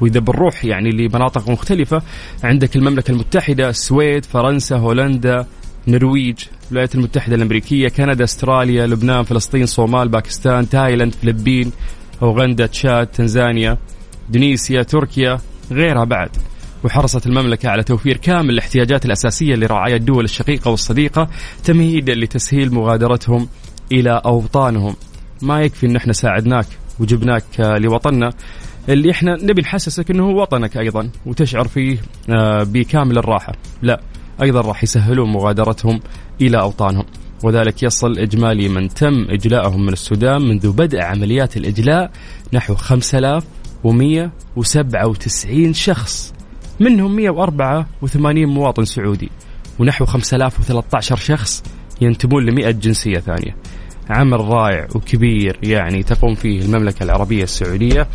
وإذا 0.00 0.20
بنروح 0.20 0.64
يعني 0.64 0.90
لمناطق 0.90 1.48
مختلفة 1.48 2.02
عندك 2.44 2.76
المملكة 2.76 3.10
المتحدة 3.10 3.68
السويد 3.68 4.24
فرنسا 4.24 4.76
هولندا 4.76 5.46
نرويج 5.88 6.38
الولايات 6.70 6.94
المتحدة 6.94 7.36
الأمريكية 7.36 7.88
كندا 7.88 8.24
أستراليا 8.24 8.86
لبنان 8.86 9.22
فلسطين 9.22 9.66
صومال 9.66 10.08
باكستان 10.08 10.68
تايلاند 10.68 11.14
فلبين 11.14 11.72
أوغندا 12.22 12.66
تشاد 12.66 13.06
تنزانيا 13.06 13.78
إندونيسيا 14.26 14.82
تركيا 14.82 15.38
غيرها 15.72 16.04
بعد. 16.04 16.30
وحرصت 16.84 17.26
المملكة 17.26 17.68
على 17.68 17.82
توفير 17.82 18.16
كامل 18.16 18.50
الاحتياجات 18.50 19.06
الأساسية 19.06 19.54
لرعايا 19.54 19.96
الدول 19.96 20.24
الشقيقة 20.24 20.70
والصديقة 20.70 21.28
تمهيدا 21.64 22.14
لتسهيل 22.14 22.74
مغادرتهم 22.74 23.48
إلى 23.92 24.22
أوطانهم. 24.24 24.96
ما 25.42 25.60
يكفي 25.60 25.86
أن 25.86 25.96
إحنا 25.96 26.12
ساعدناك 26.12 26.66
وجبناك 27.00 27.44
لوطننا. 27.58 28.30
اللي 28.88 29.10
إحنا 29.10 29.36
نبي 29.42 29.62
نحسسك 29.62 30.10
إنه 30.10 30.24
هو 30.24 30.42
وطنك 30.42 30.76
أيضا 30.76 31.10
وتشعر 31.26 31.68
فيه 31.68 31.98
آه، 32.30 32.62
بكامل 32.62 33.18
الراحة، 33.18 33.52
لا 33.82 34.00
أيضا 34.42 34.60
راح 34.60 34.82
يسهلون 34.82 35.32
مغادرتهم 35.32 36.00
إلى 36.40 36.60
أوطانهم، 36.60 37.04
وذلك 37.44 37.82
يصل 37.82 38.18
إجمالي 38.18 38.68
من 38.68 38.88
تم 38.88 39.26
اجلائهم 39.30 39.86
من 39.86 39.92
السودان 39.92 40.42
منذ 40.42 40.72
بدء 40.72 41.00
عمليات 41.00 41.56
الإجلاء 41.56 42.10
نحو 42.52 42.74
5197 42.74 45.74
شخص. 45.74 46.33
منهم 46.80 47.16
184 47.16 48.46
مواطن 48.46 48.84
سعودي 48.84 49.30
ونحو 49.78 50.04
5013 50.04 51.16
شخص 51.16 51.62
ينتمون 52.00 52.44
ل 52.44 52.54
100 52.54 52.70
جنسية 52.70 53.18
ثانية. 53.18 53.56
عمل 54.10 54.40
رائع 54.40 54.86
وكبير 54.94 55.58
يعني 55.62 56.02
تقوم 56.02 56.34
فيه 56.34 56.60
المملكة 56.60 57.02
العربية 57.02 57.42
السعودية 57.42 58.08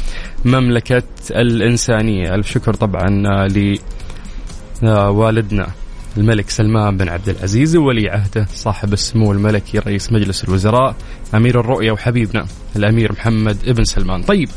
مملكة 0.46 1.04
الإنسانية. 1.32 2.36
ألف 2.36 2.51
شكر 2.51 2.74
طبعا 2.74 3.08
لوالدنا 4.82 5.68
الملك 6.18 6.50
سلمان 6.50 6.98
بن 6.98 7.10
عبد 7.10 7.30
العزيز 7.30 7.75
وولي 7.75 8.10
عهده 8.10 8.46
صاحب 8.54 8.94
السمو 8.94 9.32
الملكي 9.32 9.80
رئيس 9.80 10.12
مجلس 10.13 10.44
الوزراء 10.44 10.96
أمير 11.36 11.60
الرؤية 11.60 11.92
وحبيبنا 11.92 12.46
الأمير 12.75 13.12
محمد 13.12 13.58
ابن 13.68 13.84
سلمان. 13.84 14.24
طيب. 14.24 14.50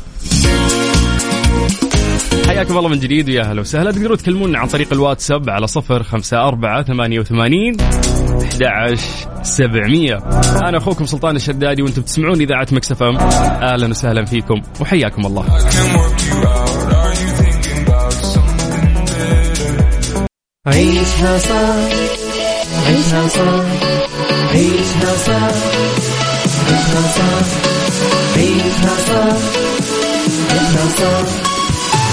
حياكم 2.47 2.77
الله 2.77 2.89
من 2.89 2.99
جديد 2.99 3.29
ويا 3.29 3.41
أهلا 3.41 3.61
وسهلا. 3.61 3.91
تقدروا 3.91 4.15
تكلمونا 4.15 4.59
عن 4.59 4.67
طريق 4.67 4.93
الواتساب 4.93 5.49
على 5.49 5.67
صفر 5.67 6.03
خمسة 6.03 6.47
أربعة 6.47 6.83
ثمانية 6.83 7.19
وثمانين 7.19 7.77
سبعمية. 9.43 10.17
أنا 10.63 10.77
أخوكم 10.77 11.05
سلطان 11.05 11.35
الشدادي 11.35 11.81
وأنتم 11.81 12.01
تسمعون 12.01 12.41
إذاعة 12.41 12.67
مكسف 12.71 13.03
أم. 13.03 13.17
أهلا 13.17 13.87
وسهلا 13.87 14.25
فيكم 14.25 14.61
وحياكم 14.81 15.25
الله. 15.25 15.45
عيشها 20.67 21.37
صح 21.37 21.75
عيشها 22.87 23.27
صح 23.27 23.63
عيشها 24.53 25.15
صح 25.17 25.51
عيشها 26.67 27.01
صح 27.15 27.45
عيشها 28.37 28.95
صح 29.07 29.37
عيشها 30.51 30.87
صح. 30.97 31.52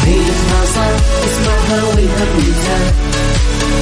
عيشها 0.06 0.60
صح 0.74 0.94
اسمعها 1.26 1.82
والهم 1.84 2.30
ينزاح 2.38 2.92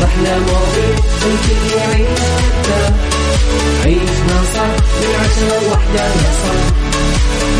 أحلى 0.05 0.39
مواضيع 0.41 0.97
الكل 1.27 1.77
يعيشها 1.77 2.97
عيشها 3.85 4.39
صح 4.55 4.73
من 5.01 5.15
عشرة 5.21 5.61
لوحدة 5.69 6.05
يا 6.05 6.33
صاح 6.43 6.69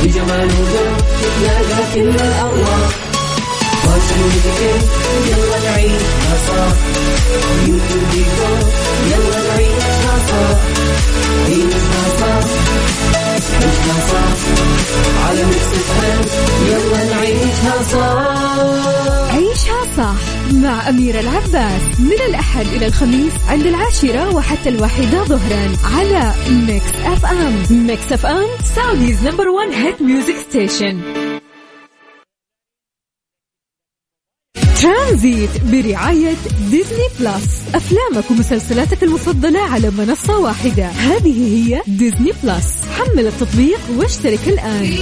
بجمال 0.03 0.47
وذوق 0.47 0.97
تتلاقى 1.21 1.95
كل 1.95 2.09
الأرواح. 2.09 2.89
يلا 5.29 5.59
نعيشها 5.65 6.37
صح 6.49 6.77
يلا 9.11 9.39
نعيشها 9.49 10.19
صح 10.29 10.59
عيشها 11.47 12.05
صح 12.21 12.49
عيشها 13.17 13.99
صح 14.13 15.29
على 15.29 15.45
Mix 15.45 15.89
يلا 16.69 17.05
نعيشها 17.15 17.83
صح 17.93 19.35
عيشها 19.35 19.81
صح 19.97 20.15
مع 20.53 20.89
أميرة 20.89 21.21
العباس. 21.21 21.83
من 21.99 22.21
الأحد 22.29 22.67
إلى 22.67 22.87
الخميس 22.87 23.33
عند 23.49 23.67
العاشرة 23.67 24.35
وحتى 24.35 24.69
الواحدة 24.69 25.25
ظهرا 25.25 25.73
على 25.97 26.33
Mix 26.51 26.87
FM 27.05 27.63
Mix 27.87 28.13
FM 28.13 28.47
Saudi's 28.77 29.23
number 29.23 29.49
one 29.49 29.73
hit 29.73 30.03
music 30.03 30.35
station 30.51 31.01
ترانزيت 34.89 35.51
برعاية 35.65 36.35
Disney 36.71 37.09
Plus. 37.21 37.63
أفلامك 37.75 38.31
ومسلسلاتك 38.31 39.03
المفضلة 39.03 39.61
على 39.61 39.91
منصة 39.91 40.39
واحدة. 40.39 40.87
هذه 40.87 41.55
هي 41.55 41.83
Disney 41.87 42.33
Plus. 42.43 42.67
حمل 42.99 43.27
التطبيق 43.27 43.81
واشترك 43.97 44.49
الآن. 44.49 44.95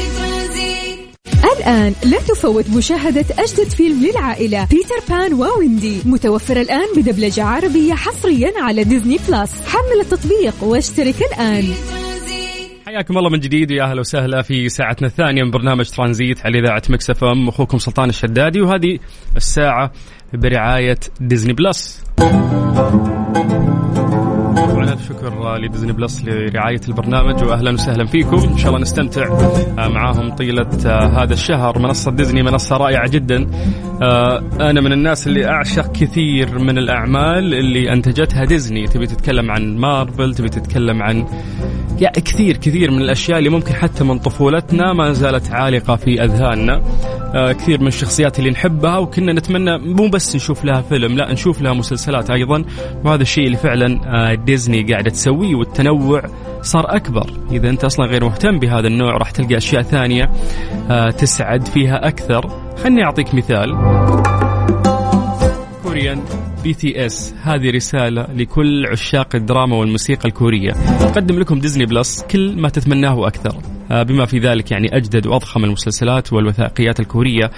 الآن 1.57 1.95
لا 2.05 2.19
تفوت 2.19 2.71
مشاهدة 2.71 3.25
أجدد 3.39 3.71
فيلم 3.71 4.07
للعائلة 4.07 4.65
Peter 4.71 5.01
Pan 5.09 5.35
و 5.35 5.44
Wendy. 5.44 5.99
متوفر 6.05 6.61
الآن 6.61 6.87
بدبلجة 6.97 7.45
عربية 7.45 7.95
حصريا 7.95 8.53
على 8.57 8.85
Disney 8.85 9.19
Plus. 9.29 9.51
حمل 9.67 10.01
التطبيق 10.01 10.55
واشترك 10.63 11.23
الآن. 11.33 11.75
حياكم 12.89 13.19
الله 13.19 13.31
من 13.31 13.41
جديد 13.41 13.73
ويا 13.73 13.83
أهلا 13.83 14.01
وسهلا 14.01 14.43
في 14.43 14.69
ساعتنا 14.69 15.09
الثانية 15.09 15.43
من 15.43 15.51
برنامج 15.51 15.91
ترانزيت 15.91 16.47
على 16.47 16.59
إذاعة 16.59 16.83
Mix 16.91 17.11
FM 17.11 17.49
أخوكم 17.49 17.79
سلطان 17.79 18.09
الشدادي 18.09 18.61
وهذه 18.61 18.99
الساعة 19.37 19.93
برعاية 20.35 20.99
Disney 21.21 21.53
Plus. 21.53 22.05
ألف 24.97 25.09
شكر 25.09 25.59
ل 25.59 25.63
Disney 25.63 25.93
Plus 25.93 26.25
لرعاية 26.25 26.81
البرنامج 26.89 27.45
واهلا 27.45 27.71
وسهلا 27.71 28.07
فيكم. 28.07 28.37
إن 28.37 28.59
شاء 28.59 28.69
الله 28.69 28.81
نستمتع 28.81 29.29
معاهم 29.77 30.35
طيلة 30.35 30.69
هذا 31.23 31.33
الشهر. 31.33 31.79
منصة 31.79 32.11
ديزني 32.11 32.43
منصة 32.43 32.77
رائعة 32.77 33.09
جدا. 33.09 33.47
أنا 34.61 34.81
من 34.81 34.93
الناس 34.93 35.27
اللي 35.27 35.47
أعشق 35.47 35.93
كثير 35.93 36.59
من 36.59 36.79
الأعمال 36.79 37.55
اللي 37.55 37.93
أنتجتها 37.93 38.45
ديزني. 38.45 38.87
تبي 38.87 39.07
تتكلم 39.07 39.51
عن 39.51 39.77
مارفل 39.77 40.35
تبي 40.35 40.49
تتكلم 40.49 41.03
عن 41.03 41.27
يعني 41.99 42.21
كثير 42.21 42.57
كثير 42.57 42.91
من 42.91 43.01
الأشياء 43.01 43.39
اللي 43.39 43.51
ممكن 43.51 43.75
حتى 43.75 44.05
من 44.05 44.19
طفولتنا 44.19 44.93
ما 44.93 45.13
زالت 45.13 45.51
عالقة 45.51 45.97
في 45.97 46.25
أذهاننا. 46.25 46.83
آه 47.35 47.53
كثير 47.53 47.81
من 47.81 47.87
الشخصيات 47.87 48.39
اللي 48.39 48.51
نحبها 48.51 48.99
وكنا 48.99 49.33
نتمنى 49.33 49.79
مو 49.79 50.09
بس 50.09 50.37
نشوف 50.37 50.65
لها 50.65 50.81
فيلم 50.81 51.17
لا 51.17 51.33
نشوف 51.33 51.63
لها 51.63 51.73
مسلسلات 51.73 52.31
أيضا. 52.31 52.65
وهذا 53.05 53.23
الشيء 53.23 53.47
اللي 53.47 53.57
فعلا 53.57 54.01
آه 54.07 54.33
ديزني 54.87 54.93
قاعدة 54.93 55.11
تسويه 55.11 55.55
والتنوع 55.55 56.23
صار 56.63 56.97
أكبر. 56.97 57.31
إذا 57.53 57.69
أنت 57.69 57.85
أصلا 57.85 58.07
غير 58.07 58.25
مهتم 58.25 58.59
بهذا 58.59 58.87
النوع 58.87 59.17
راح 59.17 59.31
تلقى 59.31 59.57
أشياء 59.57 59.83
ثانية 59.83 60.31
آه 60.91 61.11
تسعد 61.11 61.69
فيها 61.69 62.09
أكثر. 62.09 62.49
خلني 62.77 63.05
أعطيك 63.05 63.35
مثال. 63.35 63.77
Korean 65.83 66.21
BTS 66.63 67.35
هذه 67.43 67.71
رسالة 67.71 68.27
لكل 68.35 68.87
عشاق 68.87 69.37
الدراما 69.37 69.77
والموسيقى 69.77 70.29
الكورية. 70.29 70.73
تقدم 71.01 71.39
لكم 71.39 71.59
Disney 71.59 71.87
Plus 71.87 72.25
كل 72.31 72.61
ما 72.61 72.69
تتمناه 72.69 73.17
وأكثر 73.17 73.57
آه، 73.91 74.03
بما 74.03 74.27
في 74.27 74.39
ذلك 74.39 74.71
يعني 74.71 74.97
أجدد 74.97 75.27
وأضخم 75.27 75.65
المسلسلات 75.65 76.33
والوثائقيات 76.33 77.01
الكورية. 77.01 77.51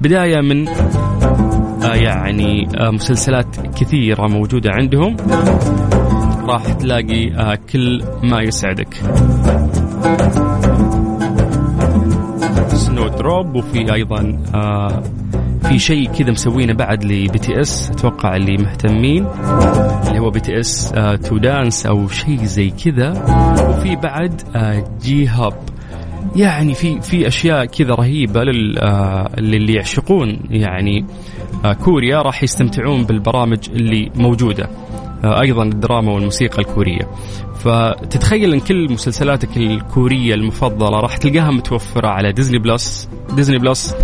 بداية 0.00 0.40
من 0.40 0.68
آه، 0.68 1.94
يعني 1.94 2.68
مسلسلات 2.92 3.46
كثيرة 3.76 4.26
موجودة 4.26 4.70
عندهم. 4.70 5.16
راح 6.48 6.72
تلاقي 6.72 7.56
كل 7.72 8.04
ما 8.22 8.42
يسعدك. 8.42 8.94
Snowdrop 12.68 13.54
وفي 13.54 13.94
أيضا 13.94 14.38
في 15.68 15.78
شيء 15.78 16.08
كذا 16.12 16.30
مسوينه 16.30 16.74
بعد 16.74 17.04
ل 17.04 17.38
BTS 17.38 17.90
أتوقع 17.90 18.36
اللي 18.36 18.56
مهتمين 18.56 19.26
اللي 20.08 20.18
هو 20.18 20.30
BTS 20.30 20.92
to 21.24 21.38
dance 21.38 21.86
أو 21.86 22.08
شيء 22.08 22.44
زي 22.44 22.70
كذا. 22.70 23.10
وفي 23.68 23.96
بعد 23.96 24.42
J 25.02 25.28
آه، 25.28 25.32
Hope 25.32 25.54
يعني 26.36 26.74
في 26.74 27.00
في 27.00 27.28
أشياء 27.28 27.64
كذا 27.64 27.94
رهيبة 27.94 28.40
آه، 28.40 29.40
للي 29.40 29.74
يعشقون. 29.74 30.38
يعني 30.50 31.06
آه، 31.64 31.72
كوريا 31.72 32.22
راح 32.22 32.42
يستمتعون 32.42 33.04
بالبرامج 33.04 33.70
اللي 33.70 34.10
موجودة. 34.16 34.68
أيضا 35.24 35.62
الدراما 35.62 36.12
والموسيقى 36.12 36.58
الكورية. 36.58 37.08
فتتخيل 37.64 38.52
إن 38.52 38.60
كل 38.60 38.92
مسلسلاتك 38.92 39.56
الكورية 39.56 40.34
المفضلة 40.34 41.00
راح 41.00 41.16
تلقاها 41.16 41.50
متوفرة 41.50 42.08
على 42.08 42.32
Disney 42.32 42.58
Plus. 42.58 43.08
Disney 43.36 43.58
Plus 43.58 43.94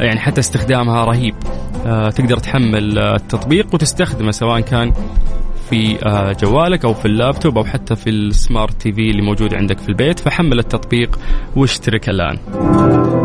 يعني 0.00 0.20
حتى 0.20 0.40
استخدامها 0.40 1.04
رهيب. 1.04 1.34
آه، 1.86 2.10
تقدر 2.10 2.36
تحمل 2.36 2.98
آه، 2.98 3.16
التطبيق 3.16 3.74
وتستخدمه 3.74 4.30
سواء 4.30 4.60
كان 4.60 4.92
في 5.70 6.06
آه، 6.06 6.32
جوالك 6.32 6.84
أو 6.84 6.94
في 6.94 7.06
اللابتوب 7.06 7.58
أو 7.58 7.64
حتى 7.64 7.96
في 7.96 8.10
السمارت 8.10 8.82
تي 8.82 8.92
في 8.92 9.10
اللي 9.10 9.22
موجود 9.22 9.54
عندك 9.54 9.78
في 9.78 9.88
البيت. 9.88 10.18
فحمل 10.18 10.58
التطبيق 10.58 11.18
واشترك 11.56 12.08
الآن. 12.08 13.15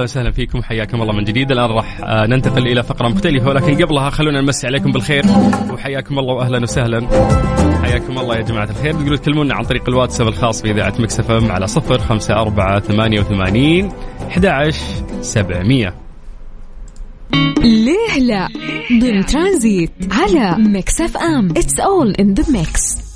أهلا 0.00 0.10
وسهلا 0.10 0.30
فيكم 0.30 0.62
حياكم 0.62 1.02
الله 1.02 1.12
من 1.12 1.24
جديد. 1.24 1.52
الآن 1.52 1.70
راح 1.70 2.00
آه، 2.00 2.26
ننتقل 2.26 2.66
إلى 2.66 2.82
فقرة 2.82 3.08
مختلفة 3.08 3.48
ولكن 3.48 3.84
قبلها 3.84 4.10
خلونا 4.10 4.40
نمسي 4.40 4.66
عليكم 4.66 4.92
بالخير. 4.92 5.24
وحياكم 5.72 6.18
الله 6.18 6.34
واهلا 6.34 6.62
وسهلا. 6.62 7.06
حياكم 7.82 8.18
الله 8.18 8.36
يا 8.36 8.40
جماعة 8.40 8.70
الخير. 8.70 8.92
تقدروا 8.92 9.16
تكلمونا 9.16 9.54
عن 9.54 9.64
طريق 9.64 9.88
الواتساب 9.88 10.28
الخاص 10.28 10.62
باذاعه 10.62 10.94
Mix 10.98 11.30
M 11.30 11.52
على 11.52 11.66
صفر 11.66 11.98
خمسة 11.98 12.34
أربعة 12.34 12.80
ثمانية 12.80 13.20
وثمانين 13.20 13.92
أحد 14.28 14.70
سبعمية. 15.20 15.94
ليه 17.58 18.18
لا؟ 18.20 18.48
ضمن 19.00 19.26
ترانزيت 19.26 19.92
على 20.10 20.56
Mix 20.58 21.00
FM. 21.00 21.50
It's 21.50 21.80
all 21.80 22.10
in 22.10 22.34
the 22.34 22.52
mix 22.52 23.09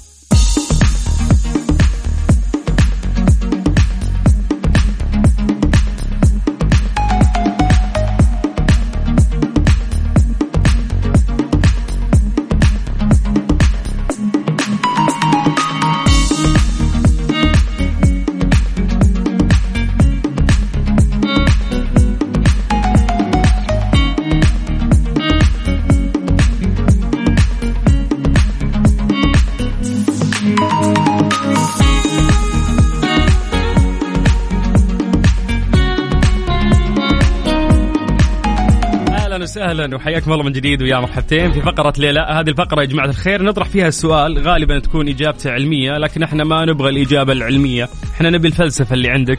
وسهلا 39.44 39.96
وحياكم 39.96 40.32
الله 40.32 40.44
من 40.44 40.52
جديد 40.52 40.82
ويا 40.82 41.00
مرحبتين. 41.00 41.52
في 41.52 41.60
فقرة 41.60 41.92
ليلى 41.98 42.20
هذه 42.20 42.48
الفقرة 42.48 42.80
يا 42.80 42.86
جماعة 42.86 43.06
الخير 43.06 43.42
نطرح 43.42 43.68
فيها 43.68 43.88
السؤال. 43.88 44.38
غالبا 44.38 44.78
تكون 44.78 45.08
إجابته 45.08 45.50
علمية 45.50 45.98
لكن 45.98 46.22
إحنا 46.22 46.44
ما 46.44 46.64
نبغى 46.64 46.90
الإجابة 46.90 47.32
العلمية. 47.32 47.88
إحنا 48.14 48.30
نبي 48.30 48.48
الفلسفة 48.48 48.94
اللي 48.94 49.10
عندك 49.10 49.38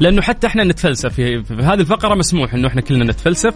لأنه 0.00 0.22
حتى 0.22 0.46
إحنا 0.46 0.64
نتفلسف. 0.64 1.14
في, 1.14 1.42
هذه 1.60 1.80
الفقرة 1.80 2.14
مسموح 2.14 2.54
إنه 2.54 2.68
إحنا 2.68 2.80
كلنا 2.80 3.04
نتفلسف 3.04 3.54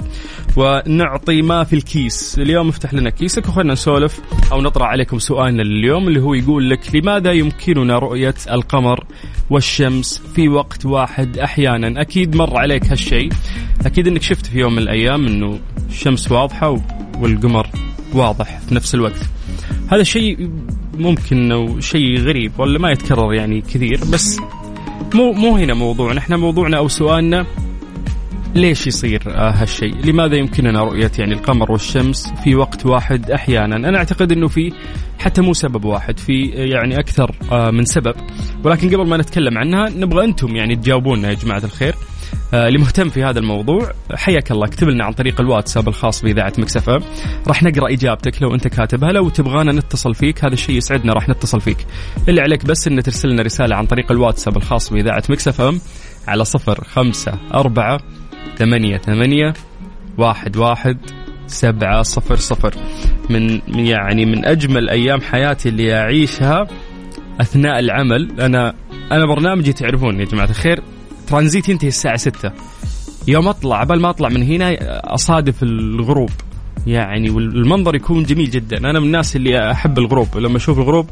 ونعطي 0.57 1.43
ما 1.43 1.65
في 1.65 1.73
الكيس. 1.73 2.39
اليوم 2.39 2.69
افتح 2.69 2.95
لنا 2.95 3.11
كيسك 3.11 3.49
وخلنا 3.49 3.73
نسولف 3.73 4.21
أو 4.53 4.61
نطرح 4.61 4.89
عليكم 4.89 5.19
سؤالنا 5.19 5.63
اليوم 5.63 6.09
اللي 6.09 6.21
هو 6.21 6.35
يقول 6.35 6.71
لك 6.71 6.95
لماذا 6.95 7.33
يمكننا 7.33 7.99
رؤية 7.99 8.35
القمر 8.51 9.05
والشمس 9.51 10.23
في 10.35 10.49
وقت 10.49 10.87
واحد 10.87 11.39
أحيانا؟ 11.39 12.01
أكيد 12.01 12.37
مر 12.37 12.57
عليك 12.57 12.85
هالشيء. 12.87 13.29
أكيد 13.87 14.09
أنك 14.09 14.23
شفت 14.23 14.47
في 14.47 14.59
يوم 14.59 14.73
من 14.73 14.79
الأيام 14.79 15.27
أنه 15.27 15.59
الشمس 15.91 16.33
واضحة 16.33 16.81
والقمر 17.19 17.67
واضح 18.15 18.59
في 18.59 18.75
نفس 18.75 18.95
الوقت. 18.95 19.21
هذا 19.93 20.03
شيء 20.03 20.51
ممكن 20.99 21.53
أو 21.53 21.81
شيء 21.81 22.21
غريب 22.21 22.53
ولا 22.59 22.79
ما 22.79 22.91
يتكرر 22.91 23.35
يعني 23.35 23.61
كثير 23.61 24.01
بس 24.13 24.37
مو 25.15 25.33
مو 25.33 25.57
هنا 25.57 25.75
موضوعنا. 25.75 26.19
إحنا 26.19 26.37
موضوعنا 26.37 26.79
أو 26.79 26.89
سؤالنا 26.89 27.47
ليش 28.55 28.87
يصير 28.87 29.23
آه، 29.27 29.51
هالشيء؟ 29.51 29.95
لماذا 30.05 30.37
يمكننا 30.37 30.83
رؤية 30.83 31.11
يعني 31.19 31.35
القمر 31.35 31.73
والشمس 31.73 32.33
في 32.45 32.55
وقت 32.55 32.87
واحد 32.87 33.31
أحيانا؟ 33.31 33.77
أنا 33.77 33.99
أعتقد 33.99 34.33
أنه 34.33 34.49
في 34.49 34.73
حتى 35.19 35.41
مو 35.41 35.53
سبب 35.55 35.85
واحد 35.85 36.19
في 36.19 36.43
يعني 36.45 36.99
أكثر 36.99 37.35
آه، 37.53 37.71
من 37.71 37.85
سبب 37.85 38.15
ولكن 38.65 38.89
قبل 38.89 39.07
ما 39.07 39.17
نتكلم 39.17 39.59
عنها 39.59 39.89
نبغى 39.89 40.25
أنتم 40.25 40.57
يعني 40.57 40.77
تجاوبونا 40.77 41.29
يا 41.29 41.35
جماعة 41.35 41.65
الخير 41.65 41.95
آه، 42.55 42.69
اللي 42.69 42.79
مهتم 42.79 43.09
في 43.09 43.25
هذا 43.25 43.39
الموضوع 43.39 43.93
حياك 44.15 44.51
الله 44.51 44.67
اكتب 44.67 44.89
لنا 44.89 45.05
عن 45.05 45.13
طريق 45.13 45.41
الواتساب 45.41 45.89
الخاص 45.89 46.23
بإذاعة 46.23 46.53
مكسفه 46.59 47.01
راح 47.49 47.63
نقرأ 47.63 47.93
إجابتك 47.93 48.43
لو 48.43 48.55
أنت 48.55 48.69
كاتبها 48.69 49.13
لو 49.13 49.29
تبغانا 49.29 49.73
نتصل 49.73 50.15
فيك 50.15 50.45
هذا 50.45 50.55
الشيء 50.55 50.77
يسعدنا 50.77 51.13
راح 51.13 51.29
نتصل 51.29 51.61
فيك 51.61 51.87
اللي 52.29 52.41
عليك 52.41 52.67
بس 52.67 52.89
ان 52.89 53.03
ترسل 53.03 53.29
لنا 53.29 53.43
رسالة 53.43 53.77
عن 53.77 53.87
طريق 53.87 54.13
الواتساب 54.13 54.57
الخاص 54.57 54.93
بإذاعة 54.93 55.23
مكسفه 55.31 55.79
على 56.29 56.45
صفر 56.45 56.85
خمسة 56.85 57.33
أربعة 57.55 58.01
ثمانية 58.57 58.97
ثمانية 58.97 59.53
واحد 60.19 60.57
واحد 60.57 60.99
سبعة 61.47 62.03
صفر 62.03 62.37
صفر. 62.37 62.75
من 63.31 63.61
يعني 63.69 64.27
من 64.27 64.45
أجمل 64.45 64.91
أيام 64.91 65.21
حياتي 65.21 65.69
اللي 65.69 65.95
أعيشها 65.95 66.67
أثناء 67.41 67.79
العمل. 67.79 68.41
أنا 68.41 68.75
أنا 69.13 69.27
برنامجي 69.27 69.73
تعرفون 69.73 70.21
يا 70.21 70.25
جماعة 70.25 70.51
الخير. 70.51 70.83
ترانزيت 71.27 71.69
ينتهي 71.69 71.89
الساعة 71.89 72.17
ستة. 72.17 72.53
يوم 73.29 73.49
أطلع 73.49 73.81
قبل 73.81 74.01
ما 74.01 74.11
أطلع 74.11 74.29
من 74.29 74.43
هنا 74.43 74.77
أصادف 75.15 75.63
الغروب. 75.63 76.31
يعني 76.87 77.31
والمنظر 77.31 77.95
يكون 77.95 78.23
جميل 78.23 78.51
جدا. 78.51 78.79
أنا 78.79 79.01
من 79.01 79.07
الناس 79.07 79.37
اللي 79.37 79.71
أحب 79.71 79.99
الغروب. 79.99 80.37
لما 80.37 80.57
أشوف 80.57 80.79
الغروب 80.79 81.07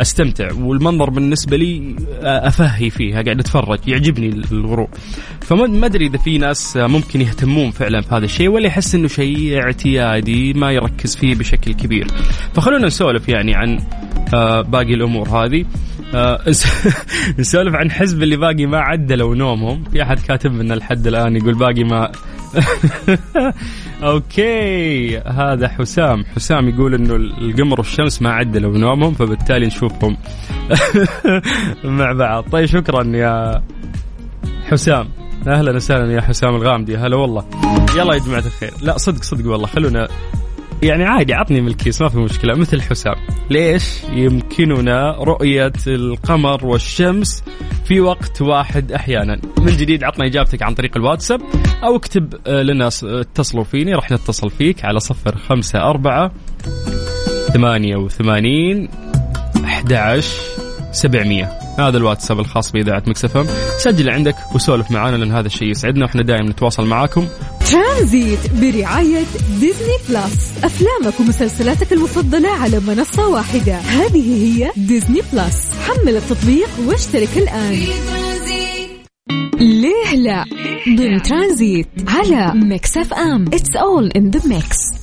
أستمتع 0.00 0.52
والمنظر 0.52 1.10
بالنسبة 1.10 1.56
لي 1.56 1.96
أفهي 2.22 2.90
فيه 2.90 3.12
قاعد 3.12 3.40
أتفرج 3.40 3.78
يعجبني 3.86 4.28
الغروب. 4.52 4.88
فما 5.40 5.86
أدري 5.86 6.06
إذا 6.06 6.18
في 6.18 6.38
ناس 6.38 6.76
ممكن 6.76 7.20
يهتمون 7.20 7.70
فعلا 7.70 8.00
في 8.00 8.14
هذا 8.14 8.24
الشيء 8.24 8.48
ولا 8.48 8.66
يحس 8.66 8.94
إنه 8.94 9.08
شيء 9.08 9.62
اعتيادي 9.62 10.52
ما 10.52 10.72
يركز 10.72 11.16
فيه 11.16 11.34
بشكل 11.34 11.74
كبير. 11.74 12.06
فخلونا 12.54 12.86
نسولف 12.86 13.28
يعني 13.28 13.54
عن 13.54 13.78
آه، 14.34 14.60
باقي 14.62 14.94
الأمور 14.94 15.28
هذه. 15.28 15.60
آه، 15.60 15.91
نسولف 17.38 17.74
عن 17.80 17.90
حزب 17.90 18.22
اللي 18.22 18.36
باقي 18.36 18.66
ما 18.66 18.78
عدلوا 18.78 19.34
نومهم. 19.34 19.84
في 19.84 20.02
أحد 20.02 20.18
كاتب 20.20 20.52
لنا 20.52 20.74
لحد 20.74 21.06
الآن 21.06 21.36
يقول 21.36 21.54
باقي 21.54 21.84
ما 21.84 22.12
أوكي 24.02 25.18
هذا 25.18 25.68
حسام. 25.68 26.24
حسام 26.36 26.68
يقول 26.68 26.94
إنه 26.94 27.16
القمر 27.16 27.80
والشمس 27.80 28.22
ما 28.22 28.30
عدلوا 28.32 28.78
نومهم 28.78 29.14
فبالتالي 29.14 29.66
نشوفهم 29.66 30.16
مع 31.84 32.12
بعض. 32.12 32.44
طيب 32.52 32.66
شكرا 32.66 33.04
يا 33.16 33.62
حسام. 34.70 35.08
أهلا 35.46 35.72
وسهلا 35.76 36.12
يا 36.12 36.20
حسام 36.20 36.54
الغامدي. 36.54 36.96
هلا 36.96 37.16
والله. 37.16 37.44
يلا 37.96 38.14
يا 38.14 38.18
جماعة 38.18 38.38
الخير. 38.46 38.72
لا 38.82 38.98
صدق 38.98 39.22
صدق 39.22 39.50
والله. 39.50 39.66
خلونا 39.66 40.08
يعني 40.82 41.04
عادي 41.04 41.34
عطني 41.34 41.60
من 41.60 41.68
الكيس 41.68 42.02
ما 42.02 42.08
في 42.08 42.18
مشكلة. 42.18 42.54
مثل 42.54 42.82
حسام 42.82 43.14
ليش؟ 43.50 44.04
يمكننا 44.12 45.10
رؤية 45.18 45.72
القمر 45.86 46.66
والشمس 46.66 47.44
في 47.84 48.00
وقت 48.00 48.42
واحد 48.42 48.92
أحيانا. 48.92 49.40
من 49.58 49.76
جديد 49.76 50.04
عطنا 50.04 50.26
إجابتك 50.26 50.62
عن 50.62 50.74
طريق 50.74 50.96
الواتساب 50.96 51.40
أو 51.84 51.96
اكتب 51.96 52.34
آه، 52.46 52.62
لنا 52.62 52.88
اتصلوا 53.02 53.64
فيني 53.64 53.94
راح 53.94 54.10
نتصل 54.10 54.50
فيك 54.50 54.84
على 54.84 55.00
صفر 55.00 55.36
خمسة 55.36 55.78
أربعة 55.78 56.32
ثمانية 57.52 57.96
وثمانين 57.96 58.88
أحد 59.64 59.92
عشر 59.92 60.36
سبعمية. 60.92 61.61
هذا 61.78 61.96
الواتساب 61.96 62.40
الخاص 62.40 62.72
بإذاعة 62.72 63.02
مكسفم 63.06 63.46
سجل 63.78 64.10
عندك 64.10 64.36
وسولف 64.54 64.90
معنا 64.90 65.16
لأن 65.16 65.32
هذا 65.32 65.46
الشيء 65.46 65.68
يسعدنا 65.68 66.04
وإحنا 66.04 66.22
دائما 66.22 66.50
نتواصل 66.50 66.86
معاكم. 66.86 67.26
ترانزيت 67.70 68.52
برعاية 68.52 69.24
Disney 69.60 69.96
Plus. 70.08 70.52
أفلامك 70.64 71.20
ومسلسلاتك 71.20 71.92
المفضلة 71.92 72.48
على 72.48 72.80
منصة 72.80 73.28
واحدة. 73.28 73.76
هذه 73.76 74.44
هي 74.44 74.70
Disney 74.76 75.20
Plus. 75.32 75.70
حمل 75.88 76.16
التطبيق 76.16 76.68
واشترك 76.86 77.36
الآن. 77.36 77.78
ليه 79.60 80.16
لا؟ 80.16 80.44
ضمن 80.88 81.22
ترانزيت 81.22 81.88
على 82.08 82.52
Mix 82.54 82.96
FM. 82.96 83.44
It's 83.52 83.76
all 83.76 84.10
in 84.16 84.30
the 84.30 84.48
mix 84.48 85.01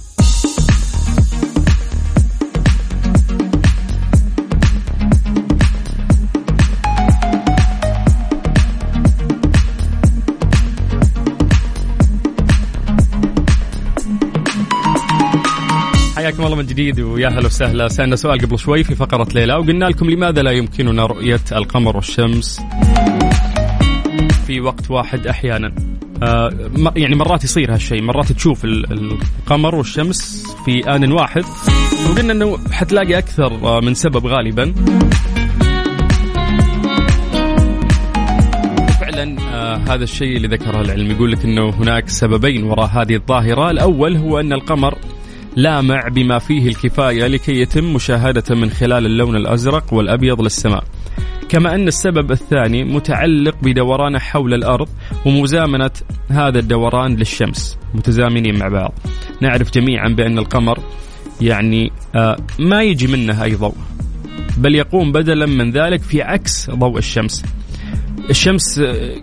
حياكم 16.29 16.45
الله 16.45 16.55
من 16.57 16.65
جديد 16.65 16.99
ويا 16.99 17.27
هلا 17.27 17.45
وسهلا. 17.45 17.87
سألنا 17.87 18.15
سؤال 18.15 18.39
قبل 18.39 18.59
شوي 18.59 18.83
في 18.83 18.95
فقرة 18.95 19.27
ليلى 19.33 19.53
وقلنا 19.53 19.85
لكم 19.85 20.09
لماذا 20.09 20.41
لا 20.41 20.51
يمكننا 20.51 21.05
رؤية 21.05 21.39
القمر 21.51 21.95
والشمس 21.95 22.61
في 24.47 24.61
وقت 24.61 24.91
واحد 24.91 25.27
أحيانا؟ 25.27 25.75
آه 26.23 26.49
يعني 26.95 27.15
مرات 27.15 27.43
يصير 27.43 27.73
هالشيء 27.73 28.01
مرات 28.01 28.31
تشوف 28.31 28.65
القمر 28.65 29.75
والشمس 29.75 30.43
في 30.65 30.95
آن 30.95 31.11
واحد 31.11 31.43
وقلنا 32.09 32.33
أنه 32.33 32.57
حتلاقي 32.71 33.17
أكثر 33.17 33.53
آه، 33.63 33.79
من 33.79 33.93
سبب 33.93 34.27
غالبا. 34.27 34.73
آه 39.53 39.75
هذا 39.75 40.03
الشيء 40.03 40.37
اللي 40.37 40.47
ذكره 40.47 40.81
العلم 40.81 41.11
يقول 41.11 41.31
لك 41.31 41.45
إنه 41.45 41.69
هناك 41.69 42.09
سببين 42.09 42.63
وراء 42.63 42.85
هذه 42.87 43.15
الظاهرة، 43.15 43.71
الأول 43.71 44.17
هو 44.17 44.39
أن 44.39 44.53
القمر 44.53 44.97
لامع 45.55 46.07
بما 46.07 46.39
فيه 46.39 46.67
الكفاية 46.67 47.27
لكي 47.27 47.61
يتم 47.61 47.93
مشاهدته 47.93 48.55
من 48.55 48.69
خلال 48.69 49.05
اللون 49.05 49.35
الأزرق 49.35 49.93
والأبيض 49.93 50.41
للسماء. 50.41 50.83
كما 51.49 51.75
أن 51.75 51.87
السبب 51.87 52.31
الثاني 52.31 52.83
متعلق 52.83 53.55
بدورانه 53.63 54.19
حول 54.19 54.53
الأرض 54.53 54.89
ومزامنة 55.25 55.91
هذا 56.29 56.59
الدوران 56.59 57.15
للشمس 57.15 57.77
متزامنين 57.93 58.59
مع 58.59 58.67
بعض. 58.67 58.93
نعرف 59.41 59.71
جميعا 59.71 60.09
بأن 60.09 60.37
القمر 60.37 60.79
يعني 61.41 61.91
آه، 62.15 62.37
ما 62.59 62.83
يجي 62.83 63.07
منه 63.07 63.43
أي 63.43 63.55
ضوء 63.55 63.75
بل 64.57 64.75
يقوم 64.75 65.11
بدلا 65.11 65.45
من 65.45 65.71
ذلك 65.71 66.01
في 66.01 66.21
عكس 66.21 66.69
ضوء 66.71 66.97
الشمس. 66.97 67.45
الشمس 68.29 68.79
آه، 68.79 69.15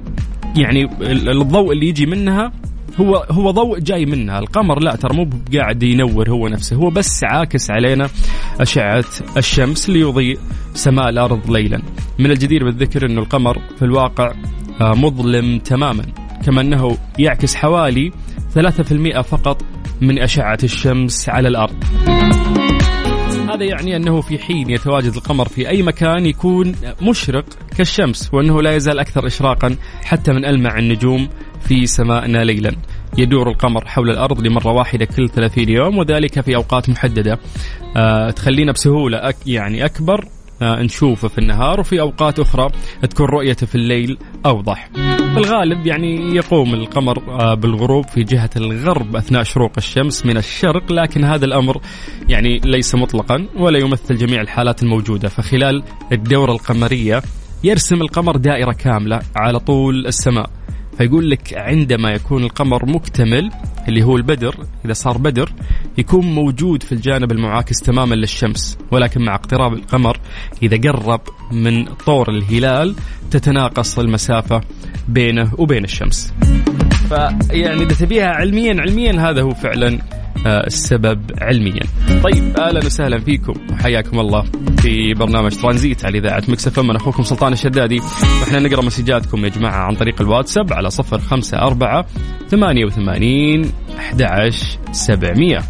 يعني 0.57 0.89
الضوء 1.03 1.73
اللي 1.73 1.89
يجي 1.89 2.07
منها 2.07 2.53
هو 3.01 3.17
هو 3.31 3.51
ضوء 3.51 3.79
جاي 3.79 4.07
منها. 4.07 4.39
القمر 4.39 4.81
لا 4.81 4.97
ترى 4.97 5.17
مو 5.17 5.31
قاعد 5.55 5.83
ينور 5.83 6.31
هو 6.31 6.49
نفسه. 6.49 6.77
هو 6.77 6.91
بس 6.91 7.25
عاكس 7.25 7.71
علينا 7.71 8.09
أشعة 8.61 9.05
الشمس 9.37 9.91
ليضيء 9.91 10.39
سماء 10.75 11.09
الأرض 11.09 11.51
ليلا. 11.51 11.83
من 12.19 12.31
الجدير 12.31 12.65
بالذكر 12.65 13.07
أن 13.07 13.19
القمر 13.19 13.59
في 13.79 13.85
الواقع 13.85 14.35
آه، 14.81 14.95
مظلم 14.95 15.59
تماما. 15.59 16.05
كما 16.47 16.61
أنه 16.61 16.97
يعكس 17.19 17.55
حوالي 17.55 18.13
3% 18.55 19.21
فقط 19.21 19.63
من 20.01 20.19
أشعة 20.19 20.59
الشمس 20.65 21.29
على 21.29 21.49
الأرض. 21.49 21.85
هذا 23.57 23.65
يعني 23.65 23.97
أنه 23.97 24.21
في 24.21 24.39
حين 24.39 24.71
يتواجد 24.71 25.15
القمر 25.15 25.49
في 25.49 25.69
أي 25.69 25.83
مكان 25.83 26.27
يكون 26.27 26.75
مشرق 27.03 27.45
كالشمس 27.77 28.35
وأنه 28.35 28.63
لا 28.63 28.77
يزال 28.77 28.99
أكثر 28.99 29.27
إشراقا 29.27 29.77
حتى 30.05 30.33
من 30.33 30.45
ألمع 30.45 30.79
النجوم 30.79 31.29
في 31.69 31.87
سمائنا 31.87 32.45
ليلا. 32.45 32.73
يدور 33.19 33.51
القمر 33.51 33.87
حول 33.87 34.11
الأرض 34.11 34.47
لمرة 34.47 34.73
واحدة 34.73 35.05
كل 35.05 35.29
30 35.29 35.69
يوم 35.69 35.99
وذلك 35.99 36.41
في 36.41 36.57
أوقات 36.57 36.89
محددة. 36.91 37.39
آه 37.97 38.31
تخلينا 38.31 38.73
بسهولة 38.73 39.19
أك 39.29 39.37
يعني 39.47 39.85
أكبر 39.85 40.25
آه 40.63 40.83
نشوفه 40.83 41.29
في 41.29 41.39
النهار 41.39 41.81
وفي 41.81 42.01
أوقات 42.01 42.39
أخرى 42.39 42.71
تكون 43.11 43.27
رؤيته 43.27 43.67
في 43.67 43.75
الليل 43.75 44.19
أوضح. 44.47 44.91
في 45.35 45.37
الغالب 45.37 45.87
يعني 45.87 46.37
يقوم 46.37 46.75
القمر 46.75 47.19
آه 47.29 47.55
بالغروب 47.55 48.07
في 48.09 48.23
جهة 48.23 48.51
الغرب 48.57 49.17
أثناء 49.17 49.43
شروق 49.43 49.73
الشمس 49.77 50.27
من 50.27 50.37
الشرق 50.37 50.93
لكن 50.93 51.25
هذا 51.25 51.45
الأمر 51.45 51.81
يعني 52.29 52.61
ليس 52.65 52.95
مطلقا 52.95 53.47
ولا 53.57 53.79
يمثل 53.79 54.17
جميع 54.17 54.41
الحالات 54.41 54.83
الموجودة. 54.83 55.29
فخلال 55.29 55.83
الدورة 56.13 56.53
القمرية 56.53 57.23
يرسم 57.65 58.03
القمر 58.03 58.37
دائرة 58.37 58.73
كاملة 58.73 59.21
على 59.37 59.59
طول 59.59 60.07
السماء. 60.07 60.51
فيقول 60.99 61.31
لك 61.31 61.55
عندما 61.55 62.11
يكون 62.11 62.45
القمر 62.45 62.87
مكتمل 62.87 63.51
اللي 63.89 64.03
هو 64.03 64.17
البدر 64.17 64.67
إذا 64.85 64.93
صار 64.93 65.19
بدر 65.19 65.53
يكون 65.99 66.35
موجود 66.35 66.83
في 66.83 66.93
الجانب 66.93 67.33
المعاكس 67.33 67.81
تماما 67.81 68.15
للشمس. 68.15 68.79
ولكن 68.91 69.25
مع 69.25 69.35
اقتراب 69.35 69.73
القمر 69.73 70.21
إذا 70.63 70.91
قرب 70.91 71.21
من 71.53 71.85
طور 71.85 72.31
الهلال 72.31 72.95
تتناقص 73.31 73.99
المسافة 73.99 74.61
بينه 75.09 75.53
وبين 75.59 75.85
الشمس. 75.85 76.35
فيعني 77.09 77.83
إذا 77.83 77.95
تبيها 77.95 78.27
علميا 78.27 78.81
علميا 78.81 79.31
هذا 79.31 79.43
هو 79.43 79.55
فعلا 79.55 79.99
السبب 80.47 81.21
علميا. 81.41 81.83
طيب 82.25 82.57
أهلا 82.57 82.87
وسهلا 82.87 83.19
فيكم 83.19 83.55
وحياكم 83.73 84.21
الله 84.21 84.45
في 84.79 85.15
برنامج 85.15 85.53
ترانزيت 85.53 86.05
على 86.05 86.19
إذاعة 86.19 86.43
Mix 86.49 86.67
F 86.67 86.79
أخوكم 86.79 87.23
سلطان 87.23 87.53
الشدادي. 87.53 88.01
وإحنا 88.41 88.59
نقرأ 88.59 88.85
مسجاتكم 88.85 89.45
يا 89.45 89.49
جماعة 89.49 89.87
عن 89.87 89.95
طريق 89.95 90.21
الواتساب 90.21 90.73
على 90.73 90.91
صفر 90.91 91.19
خمسة 91.19 91.59
أربعة 91.59 92.07
ثمانية 92.51 92.85
وثمانين 92.85 93.73
أحد 93.99 94.23
عشر 94.23 94.79
سبعمية. 94.93 95.63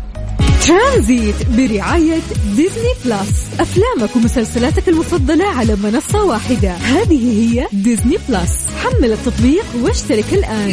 ترانزيت 0.66 1.34
برعاية 1.56 2.20
Disney 2.56 2.92
Plus. 3.04 3.60
أفلامك 3.60 4.16
ومسلسلاتك 4.16 4.88
المفضلة 4.88 5.44
على 5.44 5.76
منصة 5.76 6.24
واحدة. 6.24 6.70
هذه 6.70 7.40
هي 7.40 7.66
Disney 7.72 8.16
Plus. 8.28 8.70
حمل 8.84 9.12
التطبيق 9.12 9.64
واشترك 9.82 10.32
الآن. 10.32 10.72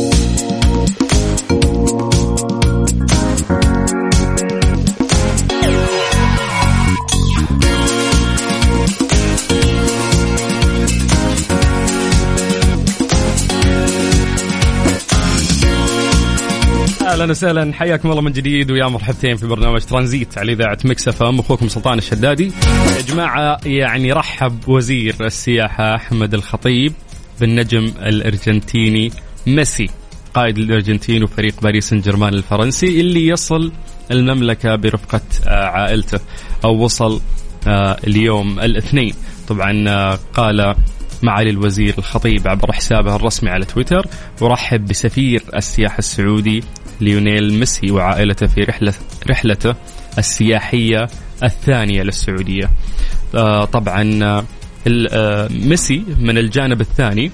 أهلا 17.21 17.31
وسهلا. 17.31 17.73
حياكم 17.73 18.11
الله 18.11 18.21
من 18.21 18.31
جديد 18.31 18.71
ويا 18.71 18.87
مرحبتين 18.87 19.35
في 19.35 19.47
برنامج 19.47 19.81
ترانزيت 19.81 20.37
على 20.37 20.51
إذاعة 20.51 20.77
Mix 20.85 21.07
FM. 21.07 21.39
أخوكم 21.39 21.67
سلطان 21.67 21.97
الشدادي. 21.97 22.51
يا 22.97 23.01
جماعة 23.01 23.59
يعني 23.65 24.11
رحب 24.11 24.69
وزير 24.69 25.15
السياحة 25.21 25.95
أحمد 25.95 26.33
الخطيب 26.33 26.93
بالنجم 27.39 27.93
الأرجنتيني 28.05 29.11
ميسي 29.47 29.89
قائد 30.33 30.57
الأرجنتين 30.57 31.23
وفريق 31.23 31.61
باريس 31.61 31.89
سان 31.89 31.99
جيرمان 32.01 32.33
الفرنسي 32.33 33.01
اللي 33.01 33.27
يصل 33.27 33.71
المملكة 34.11 34.75
برفقة 34.75 35.21
آه، 35.47 35.65
عائلته 35.65 36.19
أو 36.65 36.83
وصل 36.83 37.21
آه، 37.67 37.97
اليوم 38.07 38.59
الاثنين. 38.59 39.13
طبعا 39.47 39.89
آه، 39.89 40.19
قال 40.33 40.75
معالي 41.23 41.49
الوزير 41.49 41.95
الخطيب 41.97 42.47
عبر 42.47 42.71
حسابه 42.71 43.15
الرسمي 43.15 43.49
على 43.49 43.65
تويتر 43.65 44.05
ورحب 44.41 44.85
بسفير 44.85 45.43
السياحة 45.55 45.99
السعودي 45.99 46.63
ليونيل 47.01 47.53
ميسي 47.59 47.91
وعائلته 47.91 48.47
في 48.47 48.61
رحلة 48.61 48.93
رحلته 49.29 49.75
السياحية 50.17 51.07
الثانية 51.43 52.03
للسعودية. 52.03 52.69
آه 53.35 53.65
طبعا 53.65 54.19
آه 54.23 55.47
ميسي 55.51 56.03
من 56.19 56.37
الجانب 56.37 56.81
الثاني. 56.81 57.31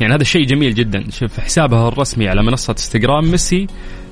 يعني 0.00 0.14
هذا 0.14 0.24
شيء 0.24 0.46
جميل 0.46 0.74
جدا. 0.74 1.10
شوف 1.10 1.40
حسابه 1.40 1.88
الرسمي 1.88 2.28
على 2.28 2.42
منصة 2.42 2.70
إنستغرام 2.70 3.30
ميسي 3.30 3.66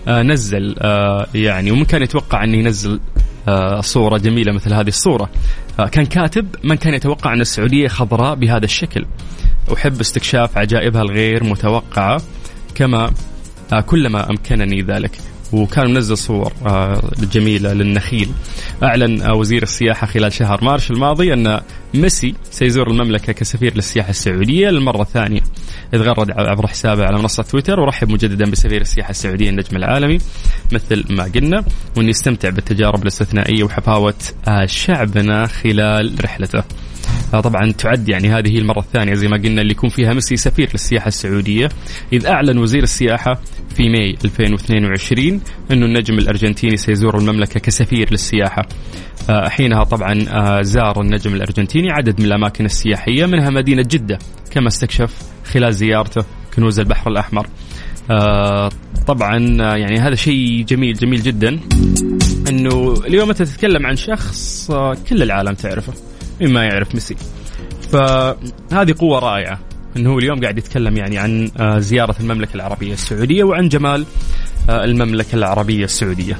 آه 0.08 0.22
نزل 0.22 0.74
آه 0.78 1.26
يعني 1.34 1.70
ومن 1.70 1.84
كان 1.84 2.02
يتوقع 2.02 2.44
انه 2.44 2.56
ينزل 2.56 2.90
آه، 2.94 3.00
صورة 3.80 4.18
جميلة 4.18 4.52
مثل 4.52 4.74
هذه 4.74 4.88
الصورة. 4.88 5.30
آه، 5.80 5.86
كان 5.86 6.06
كاتب 6.06 6.46
من 6.64 6.76
كان 6.76 6.94
يتوقع 6.94 7.34
أن 7.34 7.40
السعودية 7.40 7.88
خضراء 7.88 8.34
بهذا 8.34 8.64
الشكل. 8.64 9.06
أحب 9.72 10.00
استكشاف 10.00 10.58
عجائبها 10.58 11.02
الغير 11.02 11.44
متوقعة 11.44 12.22
كما 12.74 13.10
آه، 13.72 13.80
كلما 13.80 14.30
أمكنني 14.30 14.82
ذلك. 14.82 15.18
وكان 15.52 15.94
منزل 15.94 16.18
صور 16.18 16.52
جميلة 17.32 17.72
للنخيل. 17.72 18.28
أعلن 18.82 19.30
وزير 19.30 19.62
السياحة 19.62 20.06
خلال 20.06 20.32
شهر 20.32 20.64
مارس 20.64 20.90
الماضي 20.90 21.32
أن 21.32 21.60
ميسي 21.94 22.34
سيزور 22.50 22.90
المملكة 22.90 23.32
كسفير 23.32 23.74
للسياحة 23.74 24.10
السعودية. 24.10 24.68
للمرة 24.70 25.02
الثانية 25.02 25.40
إذ 25.94 25.98
غرد 25.98 26.30
عبر 26.30 26.66
حسابه 26.66 27.04
على 27.04 27.18
منصة 27.18 27.42
تويتر 27.42 27.80
ورحب 27.80 28.08
مجددا 28.08 28.50
بسفير 28.50 28.80
السياحة 28.80 29.10
السعودية 29.10 29.50
النجم 29.50 29.76
العالمي 29.76 30.18
مثل 30.72 31.04
ما 31.10 31.24
قلنا 31.24 31.64
وأن 31.96 32.08
يستمتع 32.08 32.48
بالتجارب 32.48 33.02
الاستثنائية 33.02 33.64
وحفاوة 33.64 34.14
شعبنا 34.66 35.46
خلال 35.46 36.24
رحلته. 36.24 36.58
آه، 36.58 36.87
طبعا 37.32 37.72
تعد 37.72 38.08
يعني 38.08 38.28
هذه 38.28 38.48
هي 38.48 38.58
المرة 38.58 38.78
الثانية 38.78 39.14
زي 39.14 39.28
ما 39.28 39.36
قلنا 39.36 39.62
اللي 39.62 39.72
يكون 39.72 39.90
فيها 39.90 40.12
ميسي 40.12 40.36
سفير 40.36 40.68
للسياحة 40.72 41.08
السعودية. 41.08 41.68
إذ 42.12 42.26
أعلن 42.26 42.58
وزير 42.58 42.82
السياحة 42.82 43.40
في 43.76 43.88
مايو 43.88 44.16
2022 44.24 45.40
انه 45.72 45.86
النجم 45.86 46.18
الأرجنتيني 46.18 46.76
سيزور 46.76 47.18
المملكة 47.18 47.60
كسفير 47.60 48.10
للسياحة. 48.10 48.62
آه، 49.30 49.48
حينها 49.48 49.84
طبعا 49.84 50.24
آه، 50.28 50.62
زار 50.62 51.00
النجم 51.00 51.34
الأرجنتيني 51.34 51.90
عدد 51.90 52.20
من 52.20 52.26
الأماكن 52.26 52.64
السياحية 52.64 53.26
منها 53.26 53.50
مدينة 53.50 53.82
جدة 53.82 54.18
كما 54.50 54.68
استكشف 54.68 55.14
خلال 55.52 55.74
زيارته 55.74 56.24
كنوز 56.56 56.80
البحر 56.80 57.10
الأحمر. 57.10 57.46
طبعا 59.06 59.38
يعني 59.76 60.00
هذا 60.00 60.14
شيء 60.14 60.64
جميل 60.64 60.94
جميل 60.94 61.22
جدا. 61.22 61.60
أنه 62.48 62.94
اليوم 63.06 63.28
أنت 63.28 63.42
تتكلم 63.42 63.86
عن 63.86 63.96
شخص 63.96 64.70
كل 65.08 65.22
العالم 65.22 65.54
تعرفه. 65.54 66.07
من 66.40 66.56
ما 66.56 66.64
يعرف 66.64 66.94
ميسي 66.94 67.16
فهذه 67.92 68.94
قوة 68.98 69.18
رائعة 69.18 69.58
إنه 69.96 70.10
هو 70.10 70.18
اليوم 70.18 70.40
قاعد 70.40 70.58
يتكلم 70.58 70.96
يعني 70.96 71.18
عن 71.18 71.50
آه، 71.56 71.78
زيارة 71.78 72.14
المملكة 72.20 72.54
العربية 72.54 72.92
السعودية 72.92 73.44
وعن 73.44 73.68
جمال 73.68 74.06
آه، 74.70 74.84
المملكة 74.84 75.34
العربية 75.34 75.84
السعودية. 75.84 76.38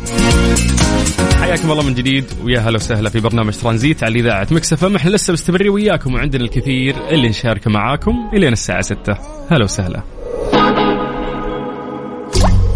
حياكم 1.40 1.70
الله 1.70 1.82
من 1.82 1.94
جديد 1.94 2.24
ويا 2.44 2.60
هلا 2.60 2.76
وسهلا 2.76 3.10
في 3.10 3.20
برنامج 3.20 3.52
ترانزيت 3.52 4.04
على 4.04 4.20
إذاعة 4.20 4.46
مكسفه 4.50 4.96
إحنا 4.96 5.10
لسه 5.10 5.32
مستمرين 5.32 5.68
وياكم 5.68 6.14
وعندنا 6.14 6.44
الكثير 6.44 6.94
اللي 7.10 7.28
نشاركه 7.28 7.70
معاكم 7.70 8.30
الين 8.34 8.52
الساعة 8.52 8.80
6 8.80 9.16
هلا 9.50 9.64
وسهلا. 9.64 10.02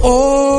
Oh, 0.05 0.53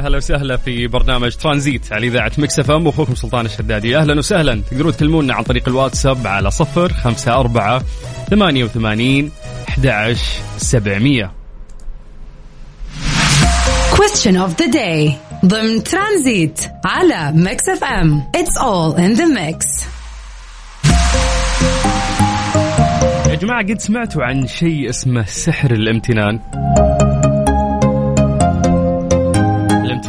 أهلا 0.00 0.16
وسهلا 0.16 0.56
في 0.56 0.86
برنامج 0.86 1.36
ترانزيت 1.36 1.92
على 1.92 2.06
إذاعة 2.06 2.32
Mix 2.38 2.58
FM. 2.58 2.86
واخوكم 2.86 3.14
سلطان 3.14 3.46
الشدادي. 3.46 3.98
أهلا 3.98 4.18
وسهلا. 4.18 4.62
تقدرون 4.70 4.92
تكلمونا 4.92 5.34
عن 5.34 5.42
طريق 5.42 5.68
الواتساب 5.68 6.26
على 6.26 6.50
صفر 6.50 6.92
خمسة 6.92 7.32
أربعة 7.40 7.82
ثمانية 8.30 8.64
وثمانين 8.64 9.30
أحد 9.68 10.16
سبعمية. 10.56 11.30
Question 13.92 14.36
of 14.36 14.56
the 14.62 14.72
day. 14.72 15.12
ضمن 15.44 15.82
ترانزيت 15.82 16.60
على 16.84 17.32
Mix 17.34 17.68
FM. 17.68 18.22
It's 18.36 18.56
all 18.62 18.96
in 18.96 19.20
the 19.20 19.26
mix. 19.26 19.84
يا 23.30 23.34
جماعة 23.34 23.62
قد 23.62 23.80
سمعتوا 23.80 24.24
عن 24.24 24.46
شيء 24.46 24.90
اسمه 24.90 25.24
سحر 25.24 25.70
الامتنان؟ 25.70 26.40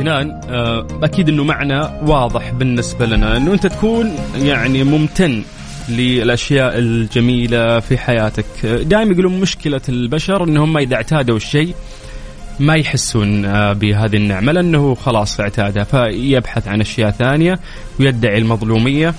الامتنان 0.01 0.41
آه، 0.49 0.87
أكيد 1.03 1.29
إنه 1.29 1.43
معنى 1.43 1.79
واضح 1.81 2.51
بالنسبة 2.51 3.05
لنا 3.05 3.37
إنه 3.37 3.53
أنت 3.53 3.67
تكون 3.67 4.15
يعني 4.35 4.83
ممتن 4.83 5.43
للأشياء 5.89 6.77
الجميلة 6.77 7.79
في 7.79 7.97
حياتك. 7.97 8.65
دائما 8.65 9.11
يقولون 9.11 9.39
مشكلة 9.39 9.81
البشر 9.89 10.43
إنهم 10.43 10.77
إذا 10.77 10.95
اعتادوا 10.95 11.37
الشيء 11.37 11.75
ما 12.59 12.75
يحسون 12.75 13.45
آه، 13.45 13.73
بهذه 13.73 14.15
النعمة 14.15 14.51
لأنه 14.51 14.95
خلاص 14.95 15.39
اعتادها 15.39 15.83
فيبحث 15.83 16.67
عن 16.67 16.81
أشياء 16.81 17.11
ثانية 17.11 17.59
ويدعي 17.99 18.37
المظلومية 18.37 19.13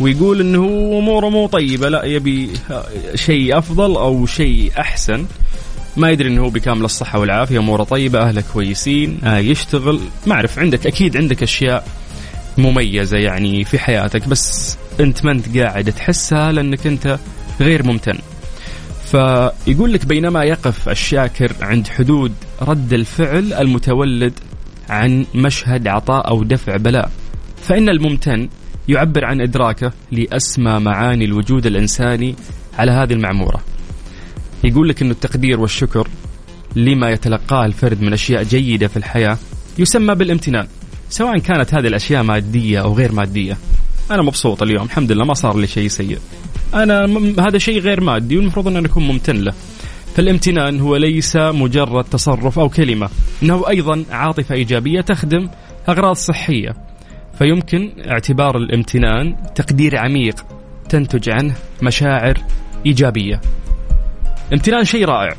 ويقول 0.00 0.40
إنه 0.40 0.64
أموره 0.98 1.28
مو 1.28 1.46
طيبة 1.46 1.88
لا 1.88 2.04
يبي 2.04 2.50
آه، 2.70 2.84
شيء 3.14 3.58
أفضل 3.58 3.96
أو 3.96 4.26
شيء 4.26 4.72
أحسن. 4.78 5.26
ما 5.98 6.10
يدري 6.10 6.28
إنه 6.28 6.42
هو 6.42 6.50
بكامل 6.50 6.84
الصحة 6.84 7.18
والعافية 7.18 7.58
أموره 7.58 7.82
طيبة 7.82 8.20
أهله 8.20 8.42
كويسين 8.52 9.18
آه 9.24 9.38
يشتغل. 9.38 10.00
ما 10.26 10.34
أعرف 10.34 10.58
عندك 10.58 10.86
أكيد 10.86 11.16
عندك 11.16 11.42
أشياء 11.42 11.86
مميزة 12.58 13.18
يعني 13.18 13.64
في 13.64 13.78
حياتك 13.78 14.28
بس 14.28 14.76
أنت 15.00 15.24
ما 15.24 15.32
أنت 15.32 15.58
قاعد 15.58 15.92
تحسها 15.92 16.52
لأنك 16.52 16.86
أنت 16.86 17.18
غير 17.60 17.82
ممتن. 17.82 18.18
فيقول 19.10 19.92
لك 19.92 20.06
بينما 20.06 20.44
يقف 20.44 20.88
الشاكر 20.88 21.52
عند 21.60 21.88
حدود 21.88 22.32
رد 22.62 22.92
الفعل 22.92 23.52
المتولد 23.52 24.32
عن 24.90 25.26
مشهد 25.34 25.88
عطاء 25.88 26.28
أو 26.28 26.44
دفع 26.44 26.76
بلاء. 26.76 27.10
فإن 27.62 27.88
الممتن 27.88 28.48
يعبر 28.88 29.24
عن 29.24 29.40
إدراكه 29.40 29.92
لأسمى 30.12 30.78
معاني 30.78 31.24
الوجود 31.24 31.66
الإنساني 31.66 32.34
على 32.78 32.92
هذه 32.92 33.12
المعمورة. 33.12 33.60
يقول 34.64 34.88
لك 34.88 35.02
أن 35.02 35.10
التقدير 35.10 35.60
والشكر 35.60 36.08
لما 36.76 37.10
يتلقاه 37.10 37.64
الفرد 37.66 38.02
من 38.02 38.12
أشياء 38.12 38.42
جيدة 38.42 38.88
في 38.88 38.96
الحياة 38.96 39.38
يسمى 39.78 40.14
بالامتنان 40.14 40.66
سواء 41.10 41.38
كانت 41.38 41.74
هذه 41.74 41.86
الأشياء 41.86 42.22
مادية 42.22 42.80
أو 42.80 42.94
غير 42.94 43.12
مادية. 43.12 43.56
أنا 44.10 44.22
مبسوط 44.22 44.62
اليوم 44.62 44.84
الحمد 44.84 45.12
لله 45.12 45.24
ما 45.24 45.34
صار 45.34 45.56
لي 45.56 45.66
شيء 45.66 45.88
سيء. 45.88 46.18
أنا 46.74 47.06
م- 47.06 47.40
هذا 47.40 47.58
شيء 47.58 47.80
غير 47.80 48.00
مادي 48.00 48.36
والمفروض 48.36 48.68
أن 48.68 48.84
أكون 48.84 49.02
ممتن 49.02 49.36
له. 49.36 49.52
فالامتنان 50.16 50.80
هو 50.80 50.96
ليس 50.96 51.36
مجرد 51.36 52.04
تصرف 52.04 52.58
أو 52.58 52.68
كلمة 52.68 53.08
إنه 53.42 53.68
أيضا 53.68 54.04
عاطفة 54.10 54.54
إيجابية 54.54 55.00
تخدم 55.00 55.48
أغراض 55.88 56.16
صحية. 56.16 56.76
فيمكن 57.38 57.92
اعتبار 58.08 58.56
الامتنان 58.56 59.36
تقدير 59.54 59.96
عميق 59.96 60.44
تنتج 60.88 61.30
عنه 61.30 61.54
مشاعر 61.82 62.38
إيجابية. 62.86 63.40
امتنان 64.52 64.84
شيء 64.84 65.04
رائع. 65.04 65.36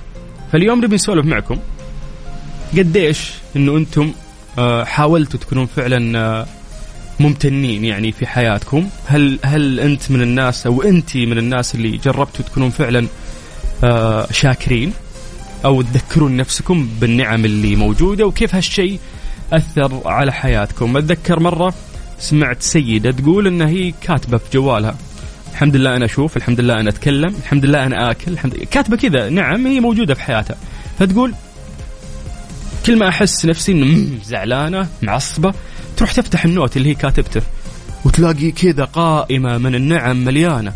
فاليوم 0.51 0.85
نبي 0.85 0.95
نسولف 0.95 1.25
معكم 1.25 1.57
قديش 2.77 3.31
إنه 3.55 3.77
أنتم 3.77 4.11
آه، 4.59 4.83
حاولتوا 4.83 5.39
تكونون 5.39 5.65
فعلا 5.65 6.19
آه، 6.19 6.45
ممتنين 7.19 7.85
يعني 7.85 8.11
في 8.11 8.27
حياتكم. 8.27 8.89
هل 9.05 9.39
هل 9.43 9.79
أنت 9.79 10.11
من 10.11 10.21
الناس 10.21 10.65
أو 10.65 10.81
أنت 10.81 11.17
من 11.17 11.37
الناس 11.37 11.75
اللي 11.75 11.97
جربتوا 11.97 12.45
تكونون 12.45 12.69
فعلا 12.69 13.07
آه، 13.83 14.27
شاكرين 14.31 14.93
أو 15.65 15.81
تذكرون 15.81 16.37
نفسكم 16.37 16.89
بالنعم 17.01 17.45
اللي 17.45 17.75
موجودة 17.75 18.25
وكيف 18.25 18.55
هالشيء 18.55 18.99
أثر 19.53 20.01
على 20.05 20.33
حياتكم؟ 20.33 20.97
أتذكر 20.97 21.39
مرة 21.39 21.73
سمعت 22.19 22.61
سيدة 22.61 23.11
تقول 23.11 23.47
إن 23.47 23.61
هي 23.61 23.93
كاتبة 24.01 24.37
في 24.37 24.57
جوالها. 24.57 24.95
الحمد 25.59 25.75
لله 25.75 25.95
أنا 25.95 26.05
أشوف 26.05 26.37
الحمد 26.37 26.59
لله 26.59 26.79
أنا 26.79 26.89
أتكلم 26.89 27.35
الحمد 27.43 27.65
لله 27.65 27.85
أنا 27.85 28.11
آكل 28.11 28.31
الحمد 28.31 28.55
لله. 28.55 28.65
كاتبة 28.65 28.97
كذا 28.97 29.29
نعم 29.29 29.67
هي 29.67 29.79
موجودة 29.79 30.13
في 30.13 30.21
حياتها. 30.21 30.55
فتقول 30.99 31.33
كل 32.85 32.99
ما 32.99 33.09
أحس 33.09 33.45
نفسي 33.45 33.71
انه 33.71 34.19
زعلانة 34.25 34.87
معصبة 35.01 35.53
تروح 35.97 36.11
تفتح 36.11 36.45
النوت 36.45 36.77
اللي 36.77 36.89
هي 36.89 36.95
كاتبته 36.95 37.41
وتلاقي 38.05 38.51
كذا 38.51 38.83
قائمة 38.83 39.57
من 39.57 39.75
النعم 39.75 40.25
مليانة. 40.25 40.73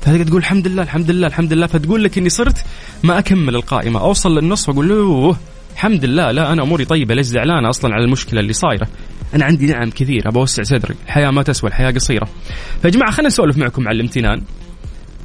فتقول 0.00 0.38
الحمد 0.38 0.68
لله 0.68 0.82
الحمد 0.82 1.10
لله 1.10 1.26
الحمد 1.26 1.52
لله. 1.52 1.66
فتقول 1.66 2.04
لك 2.04 2.18
إني 2.18 2.28
صرت 2.28 2.64
ما 3.02 3.18
أكمل 3.18 3.56
القائمة. 3.56 4.00
أوصل 4.00 4.38
للنص 4.38 4.68
وأقول 4.68 4.88
له 4.88 5.36
الحمد 5.76 6.04
لله 6.04 6.30
لا 6.30 6.52
أنا 6.52 6.62
أموري 6.62 6.84
طيبة 6.84 7.14
ليش 7.14 7.26
زعلانة 7.26 7.70
أصلا 7.70 7.94
على 7.94 8.04
المشكلة 8.04 8.40
اللي 8.40 8.52
صايرة؟ 8.52 8.88
أنا 9.34 9.44
عندي 9.44 9.66
نعم 9.66 9.90
كثير 9.90 10.28
ابى 10.28 10.38
أوسع 10.38 10.62
صدري 10.62 10.94
الحياة 11.06 11.30
ما 11.30 11.42
تسوى 11.42 11.70
الحياة 11.70 11.90
قصيرة. 11.90 12.28
فيا 12.82 12.90
جماعة 12.90 13.10
خلينا 13.10 13.28
نسولف 13.28 13.56
معكم 13.56 13.88
على 13.88 13.96
الامتنان. 13.96 14.42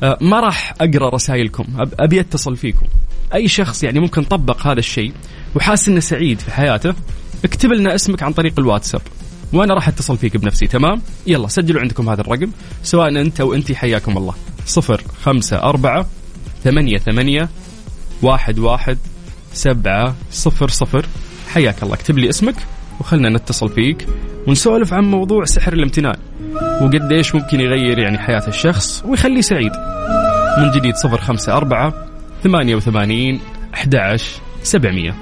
أه 0.04 0.18
ما 0.22 0.40
راح 0.40 0.74
أقرأ 0.82 1.10
رسائلكم 1.10 1.66
أبي 2.00 2.20
أتصل 2.20 2.56
فيكم. 2.56 2.86
أي 3.34 3.48
شخص 3.48 3.84
يعني 3.84 4.00
ممكن 4.00 4.24
طبق 4.24 4.68
هذا 4.68 4.80
الشيء 4.80 5.14
وحاس 5.56 5.90
إنه 5.90 6.00
سعيد 6.00 6.40
في 6.40 6.52
حياته 6.52 6.94
اكتب 7.46 7.72
لنا 7.72 7.96
اسمك 7.96 8.24
عن 8.24 8.34
طريق 8.34 8.54
الواتساب. 8.60 9.02
وأنا 9.54 9.74
راح 9.74 9.88
أتصل 9.88 10.18
فيك 10.18 10.38
بنفسي 10.38 10.68
تمام؟ 10.68 11.02
يلا 11.28 11.48
سجلوا 11.48 11.82
عندكم 11.82 12.10
هذا 12.10 12.22
الرقم 12.22 12.52
سواء 12.84 13.10
أنت 13.10 13.42
أو 13.42 13.54
انت 13.54 13.72
حياكم 13.72 14.18
الله. 14.18 14.34
صفر 14.66 15.04
خمسة 15.24 15.58
أربعة 15.58 16.06
ثمانية 16.64 16.98
ثمانية 16.98 17.50
واحد 18.22 18.60
واحد 18.60 18.98
سبعة 19.54 20.16
صفر 20.32 20.70
صفر. 20.70 21.06
حياك 21.50 21.84
الله 21.84 21.94
اكتب 21.94 22.18
لي 22.18 22.30
اسمك 22.30 22.56
وخلنا 23.00 23.30
نتصل 23.30 23.70
فيك 23.70 24.08
ونسولف 24.48 24.94
عن 24.94 25.04
موضوع 25.04 25.46
سحر 25.46 25.74
الامتنان 25.74 26.18
وقد 26.82 27.12
إيش 27.12 27.36
ممكن 27.36 27.60
يغير 27.60 28.00
يعني 28.00 28.18
حياة 28.18 28.48
الشخص 28.48 29.04
ويخليه 29.06 29.42
سعيد. 29.42 29.72
من 30.58 30.72
جديد 30.80 30.96
صفر 30.96 31.22
خمسة 31.22 31.54
أربعة 31.58 31.94
ثمانية 32.44 32.76
وثمانين 32.76 33.40
أحد 33.74 33.96
عشر 33.96 34.42
سبعمية. 34.64 35.16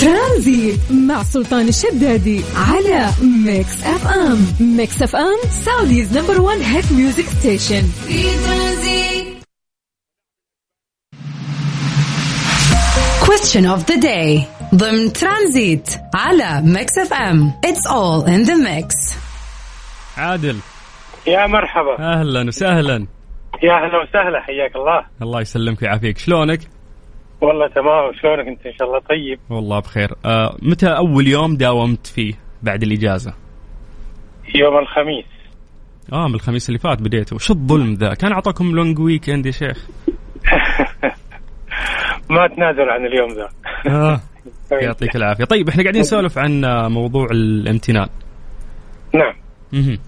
ترانزيت 0.00 0.80
مع 0.90 1.22
سلطان 1.22 1.68
الشدادي 1.68 2.40
على 2.56 3.10
Mix 3.46 3.82
FM. 3.84 4.46
Mix 4.60 5.02
FM 5.02 5.50
Saudi's 5.64 6.18
number 6.18 6.40
1 6.40 6.60
hit 6.60 6.92
music 6.92 7.24
station. 7.38 7.82
في 8.06 8.22
ترانزيت 8.22 9.21
Question 13.32 13.64
of 13.66 13.86
the 13.86 13.98
day. 14.00 14.46
ضمن 14.74 15.12
ترانزيت 15.12 15.90
على 16.14 16.62
Mix 16.64 16.98
FM 16.98 17.52
It's 17.66 17.86
all 17.90 18.26
in 18.26 18.46
the 18.46 18.56
mix. 18.56 19.16
عادل. 20.16 20.56
يا 21.26 21.46
مرحبا. 21.46 21.98
أهلا 21.98 22.46
وسهلا. 22.48 23.06
يا 23.62 23.72
أهلا 23.72 24.02
وسهلا 24.02 24.40
حياك 24.40 24.76
الله. 24.76 25.06
الله 25.22 25.40
يسلمك 25.40 25.82
ويعافيك. 25.82 26.18
شلونك؟ 26.18 26.60
والله 27.40 27.68
تمام. 27.68 28.12
شلونك 28.22 28.48
أنت؟ 28.48 28.66
إن 28.66 28.72
شاء 28.78 28.88
الله 28.88 28.98
طيب. 28.98 29.38
والله 29.50 29.80
بخير. 29.80 30.14
آه 30.24 30.56
متى 30.62 30.86
أول 30.86 31.28
يوم 31.28 31.56
داومت 31.56 32.06
فيه 32.06 32.34
بعد 32.62 32.82
الإجازة؟ 32.82 33.34
يوم 34.54 34.78
الخميس. 34.78 35.26
آه 36.12 36.28
من 36.28 36.34
الخميس 36.34 36.68
اللي 36.68 36.78
فات 36.78 37.02
بديتوا 37.02 37.36
وش 37.36 37.50
الظلم 37.50 37.94
ذا؟ 37.94 38.14
كان 38.14 38.32
اعطاكم 38.32 38.70
long 38.74 38.98
weekend 38.98 39.46
يا 39.46 39.50
شيخ. 39.50 39.86
ما 42.32 42.46
تنازل 42.46 42.90
عن 42.90 43.06
اليوم 43.06 43.30
ذا. 43.30 43.48
آه. 43.88 44.20
يعطيك 44.82 45.16
العافية. 45.16 45.44
طيب 45.44 45.68
إحنا 45.68 45.82
قاعدين 45.82 46.00
نسولف 46.00 46.38
عن 46.38 46.64
موضوع 46.92 47.26
الامتنان. 47.30 48.08
نعم. 49.14 49.34
مه. 49.72 49.98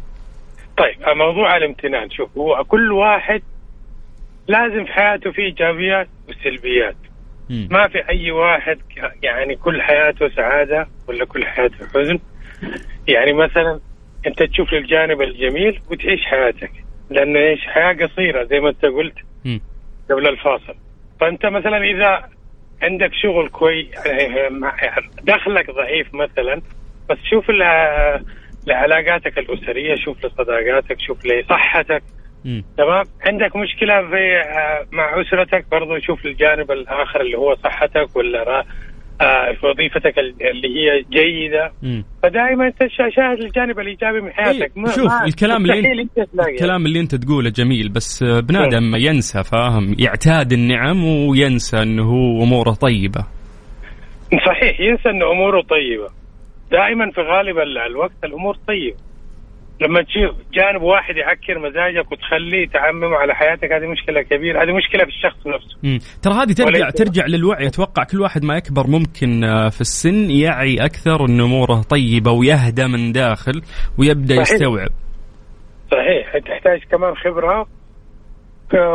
طيب 0.78 1.16
موضوع 1.16 1.56
الامتنان. 1.56 2.10
شوف 2.10 2.38
هو 2.38 2.64
كل 2.64 2.92
واحد 2.92 3.42
لازم 4.48 4.84
في 4.84 4.92
حياته 4.92 5.30
في 5.30 5.42
إيجابيات 5.42 6.08
وسلبيات. 6.28 6.96
ما 7.50 7.88
في 7.88 8.08
أي 8.08 8.30
واحد 8.30 8.78
يعني 9.22 9.56
كل 9.56 9.82
حياته 9.82 10.28
سعادة 10.28 10.86
ولا 11.08 11.24
كل 11.24 11.46
حياته 11.46 11.76
حزن. 11.76 12.18
يعني 13.08 13.32
مثلا 13.32 13.80
أنت 14.26 14.42
تشوف 14.42 14.72
الجانب 14.72 15.22
الجميل 15.22 15.80
وتعيش 15.90 16.20
حياتك. 16.24 16.72
لأن 17.10 17.36
إيش؟ 17.36 17.60
حياة 17.60 17.92
قصيرة 17.92 18.44
زي 18.44 18.60
ما 18.60 18.68
أنت 18.68 18.84
قلت 18.84 19.14
قبل 20.10 20.28
الفاصل. 20.28 20.74
فأنت 21.24 21.46
مثلا 21.46 21.76
إذا 21.76 22.28
عندك 22.82 23.10
شغل 23.22 23.48
كويس 23.48 24.06
يعني 24.06 24.60
دخلك 25.22 25.70
ضعيف 25.70 26.14
مثلا 26.14 26.60
بس 27.10 27.18
شوف 27.30 27.50
لعلاقاتك 28.66 29.38
الأسرية 29.38 29.94
شوف 29.94 30.26
لصداقاتك 30.26 31.00
شوف 31.00 31.26
لصحتك. 31.26 32.02
تمام؟ 32.76 33.04
عندك 33.26 33.56
مشكلة 33.56 34.08
في 34.08 34.36
آه، 34.36 34.86
مع 34.92 35.20
أسرتك 35.20 35.64
برضو 35.70 35.98
شوف 35.98 36.26
الجانب 36.26 36.70
الآخر 36.70 37.20
اللي 37.20 37.38
هو 37.38 37.54
صحتك 37.54 38.16
ولا 38.16 38.64
في 39.60 39.66
وظيفتك 39.66 40.18
اللي 40.18 40.68
هي 40.68 41.04
جيدة. 41.10 41.72
مم. 41.82 42.04
فدائما 42.22 42.66
أنت 42.66 42.78
شاهد 43.16 43.38
الجانب 43.44 43.80
الإيجابي 43.80 44.20
من 44.20 44.32
حياتك. 44.32 44.72
إيه 44.76 44.86
شوف 44.86 45.06
ما 45.06 45.24
الكلام 45.24 45.64
اللي 45.64 46.02
انت 46.02 46.28
الكلام 46.48 46.86
اللي 46.86 47.00
أنت 47.00 47.14
تقوله 47.14 47.50
جميل 47.50 47.88
بس 47.88 48.24
بنادم 48.24 48.94
ينسى 48.96 49.42
فاهم؟ 49.42 49.96
يعتاد 49.98 50.52
النعم 50.52 51.04
وينسى 51.04 51.82
إنه 51.82 52.12
أموره 52.42 52.70
طيبة. 52.70 53.26
صحيح 54.46 54.80
ينسى 54.80 55.10
انه 55.10 55.32
أموره 55.32 55.60
طيبة. 55.62 56.08
دائما 56.70 57.10
في 57.10 57.20
غالب 57.20 57.58
الوقت 57.90 58.24
الأمور 58.24 58.56
طيبة. 58.68 58.96
لما 59.84 60.02
تشوف 60.02 60.36
جانب 60.52 60.82
واحد 60.82 61.16
يعكر 61.16 61.58
مزاجك 61.58 62.12
وتخليه 62.12 62.68
تعممه 62.68 63.16
على 63.16 63.34
حياتك 63.34 63.72
هذه 63.72 63.86
مشكلة 63.86 64.22
كبيرة. 64.22 64.62
هذه 64.62 64.72
مشكلة 64.72 65.04
في 65.04 65.10
الشخص 65.10 65.46
نفسه. 65.46 65.78
مم. 65.82 65.98
ترى 66.22 66.34
هذه 66.34 66.52
ترجع 66.52 66.90
ترجع 66.90 67.26
للوعي. 67.26 67.66
أتوقع 67.66 68.04
كل 68.04 68.20
واحد 68.20 68.44
ما 68.44 68.56
يكبر 68.56 68.86
ممكن 68.86 69.44
آه، 69.44 69.68
في 69.68 69.80
السن 69.80 70.30
يعي 70.30 70.76
أكثر 70.84 71.24
إن 71.28 71.40
أموره 71.40 71.82
طيبة 71.90 72.30
ويهدى 72.32 72.86
من 72.86 73.12
داخل 73.12 73.62
ويبدأ 73.98 74.34
صحيح. 74.34 74.52
يستوعب. 74.52 74.90
صحيح. 75.90 76.38
تحتاج 76.38 76.80
كمان 76.90 77.14
خبرة. 77.14 77.66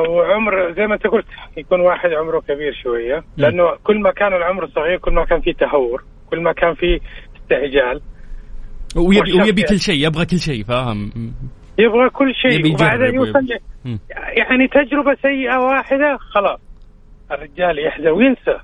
وعمر 0.09 0.73
زي 0.73 0.87
ما 0.87 0.93
أنت 0.93 1.07
قلت 1.07 1.25
يكون 1.57 1.81
واحد 1.81 2.09
عمره 2.09 2.39
كبير 2.39 2.73
شوية. 2.83 3.23
لأنه 3.37 3.63
كل 3.83 4.01
ما 4.01 4.11
كان 4.11 4.33
العمر 4.33 4.67
صغير 4.67 4.97
كل 4.97 5.13
ما 5.13 5.25
كان 5.25 5.41
في 5.41 5.53
تهور 5.53 6.03
كل 6.29 6.41
ما 6.41 6.51
كان 6.51 6.73
في 6.73 6.99
استعجال 7.35 8.01
ويبي 8.95 9.41
ويبي 9.41 9.61
كل 9.61 9.79
شيء 9.79 10.07
يبغى 10.07 10.25
كل 10.25 10.39
شيء 10.39 10.63
فاهم؟ 10.63 11.11
يبغى 11.79 12.09
كل 12.09 12.33
شيء 12.35 12.73
وبعدين 12.73 13.15
يوصل 13.15 13.47
يعني 14.37 14.67
تجربة 14.67 15.15
سيئة 15.21 15.57
واحدة 15.57 16.17
خلاص. 16.17 16.59
الرجال 17.31 17.85
يحزن 17.85 18.07
وينسى. 18.07 18.57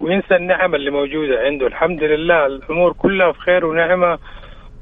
وينسى 0.00 0.34
النعم 0.36 0.74
اللي 0.74 0.90
موجودة 0.90 1.38
عنده. 1.46 1.66
الحمد 1.66 2.02
لله 2.02 2.46
الأمور 2.46 2.92
كلها 2.92 3.30
بخير 3.30 3.66
ونعمة 3.66 4.18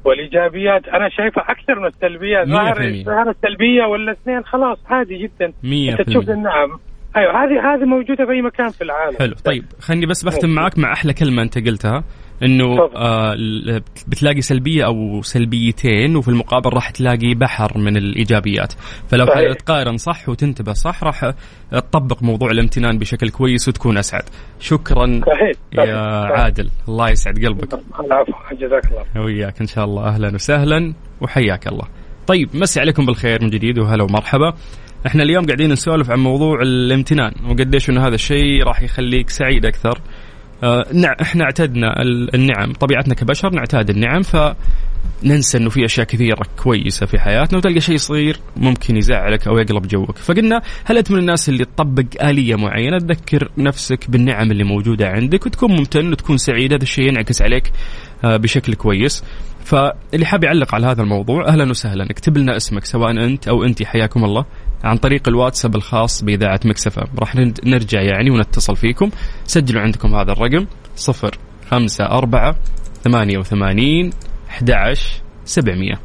والإيجابيات. 0.05 0.87
أنا 0.87 1.09
شايفها 1.09 1.43
أكثر 1.43 1.79
من 1.79 1.85
السلبيات 1.85 2.47
ظهر 2.47 3.29
السلبية 3.29 3.83
ولا 3.83 4.11
اثنين 4.11 4.43
خلاص 4.43 4.77
عادي 4.85 5.17
جدا. 5.17 5.53
100% 5.63 5.91
أنت 5.91 6.01
تشوف 6.01 6.29
النعم. 6.29 6.79
أيوه 7.17 7.43
هذه 7.43 7.73
هذه 7.73 7.85
موجودة 7.85 8.25
في 8.25 8.31
أي 8.31 8.41
مكان 8.41 8.69
في 8.69 8.83
العالم. 8.83 9.17
حلو. 9.19 9.33
طيب 9.45 9.63
خليني 9.79 10.05
بس 10.05 10.23
بختم 10.23 10.49
معك 10.49 10.79
مع 10.79 10.93
أحلى 10.93 11.13
كلمة 11.13 11.41
أنت 11.41 11.67
قلتها. 11.67 12.03
إنه 12.43 12.89
آه 12.95 13.35
بتلاقي 14.07 14.41
سلبية 14.41 14.85
أو 14.85 15.21
سلبيتين 15.21 16.15
وفي 16.15 16.27
المقابل 16.27 16.69
راح 16.73 16.89
تلاقي 16.89 17.33
بحر 17.33 17.77
من 17.77 17.97
الإيجابيات. 17.97 18.73
فلو 19.09 19.25
صحيح. 19.25 19.53
تقارن 19.53 19.97
صح 19.97 20.29
وتنتبه 20.29 20.73
صح 20.73 21.03
راح 21.03 21.33
تطبق 21.71 22.23
موضوع 22.23 22.51
الامتنان 22.51 22.97
بشكل 22.97 23.29
كويس 23.29 23.67
وتكون 23.67 23.97
أسعد. 23.97 24.23
شكرا 24.59 25.21
صحيح. 25.27 25.51
يا 25.73 25.85
صحيح. 25.85 26.39
عادل. 26.39 26.69
الله 26.87 27.09
يسعد 27.09 27.45
قلبك. 27.45 27.73
العفو 27.99 28.33
جزاك 28.61 28.85
الله 28.85 29.25
وياك 29.25 29.61
إن 29.61 29.67
شاء 29.67 29.85
الله. 29.85 30.07
أهلا 30.07 30.35
وسهلا 30.35 30.93
وحياك 31.21 31.67
الله. 31.67 31.87
طيب 32.27 32.49
مسي 32.53 32.79
عليكم 32.79 33.05
بالخير 33.05 33.43
من 33.43 33.49
جديد 33.49 33.79
وهلا 33.79 34.03
ومرحبا. 34.03 34.53
إحنا 35.07 35.23
اليوم 35.23 35.45
قاعدين 35.45 35.71
نسولف 35.71 36.11
عن 36.11 36.19
موضوع 36.19 36.61
الامتنان 36.61 37.33
وقديش 37.49 37.89
إنه 37.89 38.07
هذا 38.07 38.15
الشيء 38.15 38.63
راح 38.63 38.81
يخليك 38.81 39.29
سعيد 39.29 39.65
أكثر. 39.65 39.97
آه 39.97 40.01
إحنا 41.21 41.43
اعتدنا 41.43 42.01
النعم. 42.33 42.73
طبيعتنا 42.73 43.13
كبشر 43.13 43.49
نعتاد 43.49 43.89
النعم 43.89 44.21
ف 44.21 44.37
ننسى 45.23 45.57
إنه 45.57 45.69
في 45.69 45.85
أشياء 45.85 46.07
كثيرة 46.07 46.45
كويسة 46.63 47.05
في 47.05 47.19
حياتنا 47.19 47.57
وتلقى 47.57 47.79
شيء 47.79 47.97
صغير 47.97 48.39
ممكن 48.57 48.97
يزعلك 48.97 49.47
أو 49.47 49.57
يقلب 49.57 49.87
جوك. 49.87 50.17
فقلنا 50.17 50.61
هل 50.85 50.97
أنت 50.97 51.11
من 51.11 51.19
الناس 51.19 51.49
اللي 51.49 51.65
تطبق 51.65 52.23
آلية 52.23 52.55
معينة 52.55 52.97
تذكر 52.97 53.49
نفسك 53.57 54.09
بالنعم 54.09 54.51
اللي 54.51 54.63
موجودة 54.63 55.07
عندك 55.07 55.45
وتكون 55.45 55.71
ممتن 55.71 56.11
وتكون 56.11 56.37
سعيد 56.37 56.73
هذا 56.73 56.83
الشيء 56.83 57.07
ينعكس 57.07 57.41
عليك 57.41 57.71
آه، 58.23 58.37
بشكل 58.37 58.73
كويس. 58.73 59.23
فاللي 59.65 60.25
حاب 60.25 60.43
يعلق 60.43 60.75
على 60.75 60.87
هذا 60.87 61.01
الموضوع 61.01 61.47
أهلا 61.47 61.69
وسهلا. 61.69 62.03
اكتب 62.11 62.37
لنا 62.37 62.57
اسمك 62.57 62.85
سواء 62.85 63.11
أنت 63.11 63.47
أو 63.47 63.63
أنت 63.63 63.83
حياكم 63.83 64.23
الله. 64.23 64.45
عن 64.83 64.97
طريق 64.97 65.27
الواتساب 65.27 65.75
الخاص 65.75 66.23
بإذاعة 66.23 66.59
مكسفه 66.65 67.03
راح 67.19 67.35
نرجع 67.65 68.01
يعني 68.01 68.29
ونتصل 68.29 68.75
فيكم. 68.75 69.09
سجلوا 69.45 69.81
عندكم 69.81 70.15
هذا 70.15 70.31
الرقم 70.31 70.65
صفر 70.95 71.37
خمسة 71.71 72.05
أربعة 72.05 72.55
ثمانية 73.03 73.37
وثمانين 73.37 74.09
أحد 74.49 74.71
عشر 74.71 75.21
سبعمية. 75.45 75.99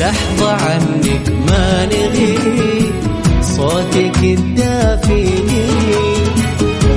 لحظة 0.00 0.52
عنك 0.52 1.28
ما 1.48 1.86
نغيب 1.86 2.92
صوتك 3.40 4.18
الدافي 4.22 5.26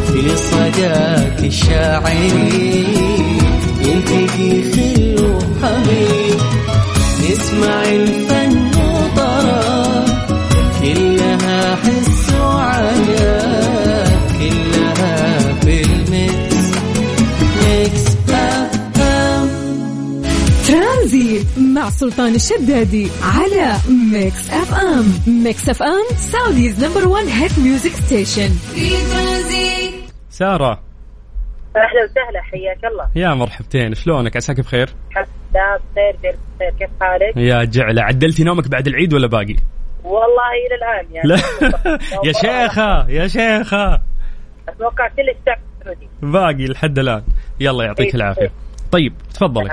في 0.07 0.36
صداك 0.36 1.39
الشاعري 1.39 3.14
تلاقي 4.16 4.72
خلو 4.72 5.39
حبيب 5.63 6.39
نسمع 7.24 7.84
الفن 7.84 8.68
وطرا 8.68 10.05
كلها 10.82 11.76
حس 11.76 12.34
وعجب 12.41 14.09
كلها 14.39 15.39
في 15.61 15.82
الميكس 15.82 16.66
ميكس 17.66 18.05
اف 18.30 18.99
ام 18.99 19.49
ترانزي 20.68 21.43
مع 21.57 21.89
سلطان 21.89 22.36
الشدادي 22.36 23.07
على 23.24 23.76
ميكس 24.11 24.49
اف 24.49 24.74
ام. 24.74 25.13
ميكس 25.28 25.70
اف 25.70 25.84
ام 25.84 26.03
سعوديز 26.32 26.84
نمبر 26.84 27.07
1 27.07 27.28
هيت 27.28 27.59
ميوزك 27.59 27.91
ستيشن. 28.05 28.49
في 28.76 28.89
ترانزي. 28.89 29.91
سارة. 30.32 30.84
أهلا 31.76 32.03
وسهلا 32.03 32.41
حياك 32.41 32.86
الله. 32.86 33.09
يا 33.15 33.34
مرحبتين 33.34 33.93
شلونك؟ 33.93 34.36
عساك 34.36 34.59
بخير؟ 34.59 34.89
الحمد 35.11 35.28
لله 35.55 35.80
بخير 35.95 36.36
بخير 36.55 36.71
كيف 36.80 36.89
حالك؟ 37.01 37.38
يا 37.38 37.63
جعلة 37.63 38.01
عدلتي 38.01 38.43
نومك 38.43 38.67
بعد 38.67 38.88
العيد 38.88 39.13
ولا 39.13 39.28
باقي؟ 39.28 39.55
والله 40.03 40.51
إلى 40.67 40.76
الآن 40.76 41.13
يعني. 41.15 41.28
لا. 41.28 41.36
يا 42.28 42.32
شيخة 42.32 43.09
يا 43.09 43.28
شيخة. 43.28 44.01
أتوقع 44.69 45.07
كل 45.07 45.30
الشعب 45.30 45.57
السعودي 45.80 46.07
باقي 46.21 46.65
لحد 46.65 46.99
الآن. 46.99 47.23
يلا 47.59 47.84
يعطيك 47.84 48.07
إيه، 48.07 48.15
العافية. 48.15 48.51
طيب 48.91 49.13
تفضلي. 49.34 49.69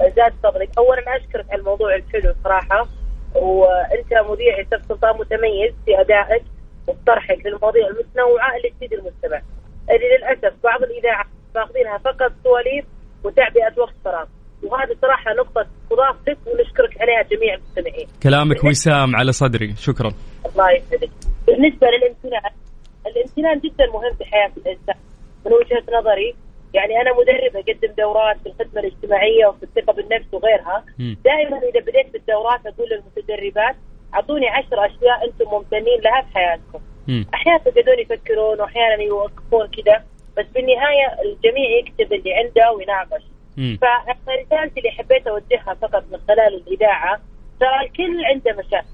زاد 0.00 0.32
فضلك 0.42 0.70
اولا 0.78 1.16
أشكرك 1.16 1.46
على 1.50 1.60
الموضوع 1.60 1.94
الحلو 1.94 2.34
صراحة. 2.44 2.88
وأنت 3.34 4.30
مذيع 4.30 4.60
أستاذ 4.62 4.78
سلطان 4.88 5.14
متميز 5.18 5.74
في 5.84 6.00
أدائك 6.00 6.42
وطرحك 6.86 7.46
للمواضيع 7.46 7.86
المتنوعة 7.86 8.56
اللي 8.56 8.70
تفيد 8.70 8.92
المستمع. 8.92 9.36
اللي 9.36 9.42
للأسف 9.90 10.54
بعض 10.64 10.82
الاذاعات 10.82 11.26
ماخذينها 11.54 11.98
فقط 11.98 12.32
سواليف 12.44 12.84
وتعبئه 13.24 13.72
وقت 13.78 13.94
فراغ 14.04 14.26
وهذه 14.62 14.96
صراحة 15.02 15.34
نقطة 15.34 15.66
تضاف 15.90 16.16
لك 16.28 16.38
ونشكرك 16.46 17.00
عليها 17.00 17.22
جميع 17.22 17.54
المستمعين. 17.54 18.08
كلامك 18.22 18.64
وسام 18.64 19.16
على 19.16 19.32
صدري 19.32 19.74
شكرا. 19.76 20.12
الله 20.46 20.70
يسعدك. 20.70 21.10
بالنسبة 21.46 21.86
للامتنان 21.86 22.50
الامتنان 23.06 23.58
جدا 23.58 23.86
مهم 23.86 24.14
في 24.18 24.24
حياة 24.24 24.50
الإنسان 24.56 24.96
من 25.46 25.52
وجهة 25.52 25.98
نظري 25.98 26.34
يعني 26.74 27.00
أنا 27.00 27.10
مدربة 27.12 27.60
أقدم 27.60 27.94
دورات 27.98 28.36
في 28.42 28.46
الخدمة 28.46 28.80
الاجتماعية 28.80 29.46
وفي 29.46 29.62
الثقة 29.62 29.92
بالنفس 29.92 30.34
وغيرها 30.34 30.84
دائما 30.98 31.58
إذا 31.58 31.80
بديت 31.80 32.12
بالدورات 32.12 32.66
أقول 32.66 32.88
للمتدربات 32.90 33.76
أعطوني 34.14 34.48
عشر 34.48 34.86
أشياء 34.86 35.28
أنتم 35.28 35.50
ممتنين 35.50 36.00
لها 36.04 36.22
في 36.22 36.34
حياتكم 36.34 36.80
أحيانا 37.34 37.60
يقعدون 37.66 37.98
يفكرون 37.98 38.60
وأحيانا 38.60 39.02
يوقفون 39.02 39.66
كذا 39.66 40.04
بس 40.36 40.46
بالنهاية 40.54 41.06
الجميع 41.24 41.70
يكتب 41.78 42.12
اللي 42.12 42.34
عنده 42.34 42.72
ويناقش. 42.72 43.22
فرسالتي 44.26 44.80
اللي 44.80 44.90
حبيت 44.90 45.26
أوجهها 45.26 45.74
فقط 45.82 46.04
من 46.12 46.18
خلال 46.28 46.54
الإذاعة 46.66 47.20
ترى 47.60 47.80
الكل 47.84 48.24
عنده 48.24 48.52
مشاكل. 48.52 48.86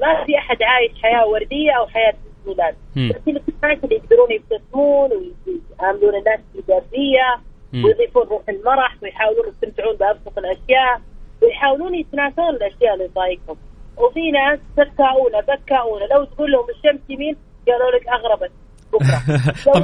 ما 0.00 0.24
في 0.24 0.38
أحد 0.38 0.62
عايش 0.62 0.92
حياة 1.02 1.26
وردية 1.26 1.72
أو 1.72 1.86
حياة 1.86 2.14
ميلاد 2.46 2.74
بس 3.10 3.20
الناس 3.28 3.78
اللي 3.84 3.96
يقدرون 3.96 4.32
يبتسمون 4.32 5.10
ويعاملون 5.12 6.14
الناس 6.14 6.40
بايجابيه 6.54 7.40
ويضيفون 7.84 8.26
روح 8.28 8.42
المرح 8.48 8.96
ويحاولون 9.02 9.48
يستمتعون 9.48 9.96
بابسط 9.96 10.38
الأشياء 10.38 11.00
ويحاولون 11.42 11.94
يتناسون 11.94 12.48
الأشياء 12.48 12.94
اللي 12.94 13.08
تضايقهم. 13.08 13.56
وفي 13.96 14.30
ناس 14.30 14.58
بكاؤونا 14.76 15.40
بكاؤونا 15.40 16.04
لو 16.04 16.24
تقول 16.24 16.52
لهم 16.52 16.66
الشمس 16.70 17.00
يمين 17.08 17.36
قالوا 17.72 17.90
لك 17.96 18.08
أغربت. 18.08 18.50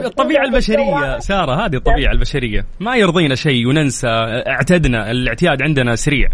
الطبيعة 0.07 0.45
البشرية 0.49 1.19
سارة 1.19 1.67
هذه 1.67 1.77
الطبيعة 1.77 2.13
البشرية. 2.13 2.65
ما 2.81 2.97
يرضينا 2.97 3.35
شيء 3.35 3.69
وننسى 3.69 4.09
اعتدنا 4.47 5.11
الاعتياد 5.11 5.63
عندنا 5.63 5.95
سريع. 5.95 6.29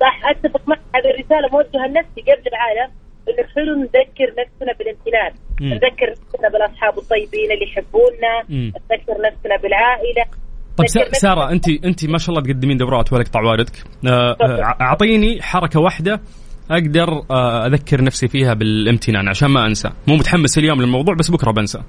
صح 0.00 0.20
أتفق 0.30 0.68
معك. 0.68 0.80
هذه 0.94 1.10
الرسالة 1.14 1.48
موجهة 1.52 1.86
لنفسي 1.88 2.20
قبل 2.20 2.48
العالم 2.52 2.92
إنه 3.28 3.48
حلو 3.54 3.74
نذكر 3.74 4.28
نفسنا 4.40 4.72
بالامتنان. 4.78 5.32
نذكر 5.60 6.10
نفسنا 6.10 6.48
بالأصحاب 6.48 6.98
الطيبين 6.98 7.52
اللي 7.52 7.64
يحبونا. 7.64 8.34
نذكر 8.50 9.12
نفسنا 9.12 9.56
بالعائلة. 9.62 10.24
طيب 10.76 11.14
سارة 11.14 11.50
انت 11.50 11.68
أنت 11.68 12.10
ما 12.10 12.18
شاء 12.18 12.30
الله 12.30 12.42
تقدمين 12.42 12.76
دورات 12.76 13.12
ولا 13.12 13.22
اقطع 13.22 13.40
والدك 13.40 13.72
آه، 14.06 14.36
أعطيني 14.80 15.42
حركة 15.42 15.80
واحدة. 15.80 16.20
أقدر 16.70 17.22
آه، 17.30 17.66
أذكر 17.66 18.04
نفسي 18.04 18.28
فيها 18.28 18.54
بالامتنان 18.54 19.28
عشان 19.28 19.48
ما 19.48 19.66
أنسى. 19.66 19.90
مو 20.08 20.14
متحمس 20.14 20.58
اليوم 20.58 20.80
للموضوع 20.80 21.14
بس 21.14 21.30
بكرة 21.30 21.50
بنسى. 21.50 21.82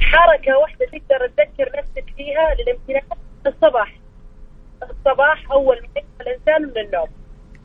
حركه 0.00 0.58
واحدة 0.58 0.86
تقدر 0.86 1.28
تذكر 1.36 1.78
نفسك 1.78 2.04
فيها 2.16 2.54
للامتنان 2.58 3.18
الصباح. 3.46 3.94
الصباح 4.82 5.52
أول 5.52 5.76
ما 5.76 5.88
يصحى 5.96 6.20
الإنسان 6.20 6.62
من 6.62 6.86
النوم. 6.86 7.08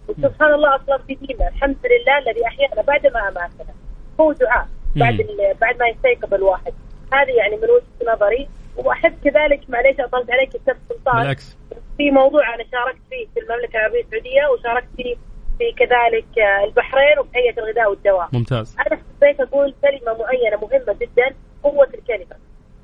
وسبحان 0.08 0.53
الله 0.53 0.76
أصلا 0.76 0.97
في 0.97 1.16
ديننا 1.16 1.47
الحمد 1.47 1.78
لله 1.91 2.18
الذي 2.18 2.45
أحيانا 2.47 2.82
بعد 2.82 3.08
ما 3.08 3.22
أماتنا. 3.30 3.74
هو 4.20 4.34
دعاء 4.34 4.68
بعد 4.95 5.18
بعد 5.62 5.80
ما 5.80 5.88
يستيقظ 5.88 6.34
الواحد. 6.34 6.74
هذه 7.14 7.32
يعني 7.38 7.55
من 7.55 7.64
وجهة 7.64 8.14
نظري. 8.14 8.47
واحب 8.78 9.14
كذلك 9.24 9.70
معليش 9.70 9.99
أطلت 9.99 10.32
عليك 10.32 10.55
أستاذ 10.55 10.76
سلطان. 10.89 11.22
بالعكس. 11.22 11.58
في 11.97 12.12
موضوع 12.12 12.55
أنا 12.55 12.64
شاركت 12.72 13.01
فيه 13.10 13.26
في 13.34 13.39
المملكة 13.39 13.78
العربية 13.78 14.01
السعودية 14.01 14.43
وشاركت 14.53 14.88
فيه 14.97 15.16
في 15.58 15.72
كذلك 15.72 16.39
البحرين 16.64 17.20
وفي 17.20 17.30
هيئه 17.38 17.60
الغذاء 17.60 17.89
والدواء. 17.89 18.30
ممتاز. 18.34 18.76
أنا 18.80 19.01
حبيت 19.22 19.39
أقول 19.39 19.74
كلمة 19.82 20.18
معينة 20.20 20.58
مهمة 20.58 20.95
جدا 21.01 21.36
قوة 21.64 21.89
الكلمة. 21.93 22.36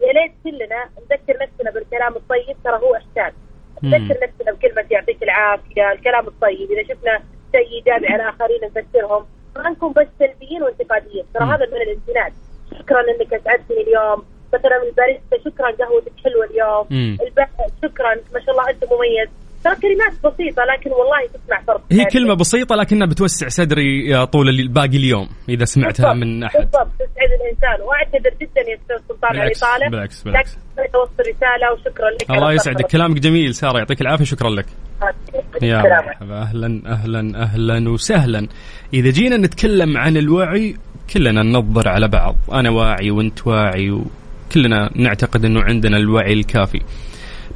يا 0.01 0.13
ليت 0.13 0.32
كلنا 0.43 0.89
نذكر 1.01 1.43
نفسنا 1.43 1.71
بالكلام 1.71 2.15
الطيب 2.15 2.55
ترى 2.63 2.76
هو 2.76 2.95
احسان. 2.95 3.34
نذكر 3.84 4.19
نفسنا 4.24 4.51
بكلمة 4.51 4.86
يعطيك 4.91 5.24
العافية، 5.24 5.91
الكلام 5.91 6.28
الطيب، 6.28 6.71
إذا 6.71 6.84
شفنا 6.84 7.21
شيء 7.55 7.67
إيجابي 7.67 8.07
على 8.07 8.24
الاخرين 8.24 8.59
نذكرهم، 8.63 9.26
ما 9.55 9.69
نكون 9.69 9.93
بس 9.93 10.07
سلبيين 10.19 10.63
وانتقاديين، 10.63 11.26
ترى 11.34 11.43
هذا 11.43 11.65
من 11.65 11.82
الامتنان. 11.82 12.32
شكرا 12.80 13.01
إنك 13.01 13.34
أسعدتني 13.34 13.82
اليوم، 13.82 14.26
مثلا 14.53 14.84
الباريستا 14.84 15.38
شكرا 15.45 15.71
قهوتك 15.71 16.11
حلوة 16.24 16.45
اليوم، 16.45 17.17
شكرا 17.84 18.15
ما 18.34 18.39
شاء 18.39 18.51
الله 18.51 18.69
أنت 18.69 18.84
مميز، 18.93 19.30
ترى 19.64 19.76
كلمات 19.76 20.14
بسيطة 20.34 20.64
لكن 20.64 20.89
والله 20.91 21.28
تسمع 21.34 21.61
فرق 21.68 21.82
هي 21.91 22.05
كلمة 22.05 22.34
بسيطة 22.34 22.76
لكنها 22.76 23.07
بتوسع 23.07 23.47
صدري 23.47 24.26
طول 24.26 24.68
باقي 24.68 24.97
اليوم 24.97 25.30
إذا 25.49 25.66
سمعتها 25.66 26.14
من 26.14 26.43
أحد. 26.43 26.59
بالضبط 26.59 26.91
تسعد 26.95 27.30
الإنسان. 27.41 27.88
وأعتذر 27.88 28.30
جدا 28.41 28.61
يا 28.70 28.76
أستاذ 28.76 29.07
سلطان 29.07 29.38
على 29.39 29.51
الإطالة 29.51 29.89
بالعكس 29.89 30.24
بالعكس. 30.24 30.57
توصل 30.93 31.20
رسالة 31.20 31.74
وشكرا 31.74 32.09
لك. 32.09 32.32
الله 32.32 32.53
يسعدك. 32.53 32.86
كلامك 32.86 33.20
جميل 33.20 33.55
سارة 33.55 33.78
يعطيك 33.78 34.01
العافية 34.01 34.26
شكرا 34.26 34.49
لك. 34.49 34.66
يا 35.61 35.82
مرحبا. 35.82 36.41
أهلا 36.41 36.82
أهلا 36.86 37.41
أهلا 37.43 37.89
وسهلا. 37.89 38.47
إذا 38.93 39.09
جينا 39.09 39.38
نتكلم 39.38 39.97
عن 39.97 40.18
الوعي 40.18 40.76
كلنا 41.14 41.43
ننظر 41.43 41.89
على 41.89 42.07
بعض. 42.07 42.36
أنا 42.53 42.70
واعي 42.70 43.11
وأنت 43.11 43.47
واعي 43.47 43.91
وكلنا 43.91 44.89
نعتقد 44.95 45.45
أنه 45.45 45.61
عندنا 45.61 45.97
الوعي 45.97 46.34
الكافي. 46.34 46.82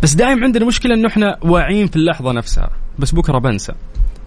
بس 0.03 0.13
دائما 0.13 0.43
عندنا 0.43 0.65
مشكلة 0.65 0.93
إنه 0.95 1.07
إحنا 1.07 1.37
واعيين 1.41 1.87
في 1.87 1.95
اللحظة 1.95 2.31
نفسها. 2.31 2.69
بس 2.99 3.11
بكرة 3.11 3.37
بنسى. 3.37 3.73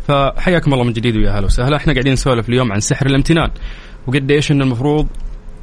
فحياكم 0.09 0.73
الله 0.73 0.85
من 0.85 0.93
جديد 0.93 1.17
ويا 1.17 1.31
هلا 1.31 1.47
وسهلا. 1.47 1.77
إحنا 1.77 1.93
قاعدين 1.93 2.13
نسولف 2.13 2.49
اليوم 2.49 2.73
عن 2.73 2.81
سحر 2.81 3.07
الامتنان. 3.07 3.51
وقد 4.07 4.31
إيش 4.31 4.53
إنه 4.53 4.65
المفروض 4.65 5.07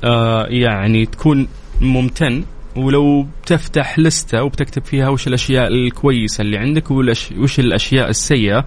آه 0.04 0.46
يعني 0.50 1.06
تكون 1.06 1.48
ممتن 1.82 2.44
ولو 2.76 3.28
تفتح 3.46 4.00
لستة 4.00 4.44
وبتكتب 4.44 4.86
فيها 4.86 5.10
وش 5.10 5.28
الأشياء 5.28 5.68
الكويسة 5.68 6.42
اللي 6.42 6.58
عندك 6.58 6.92
وش 6.92 7.60
الأشياء 7.60 8.10
السيئة. 8.10 8.66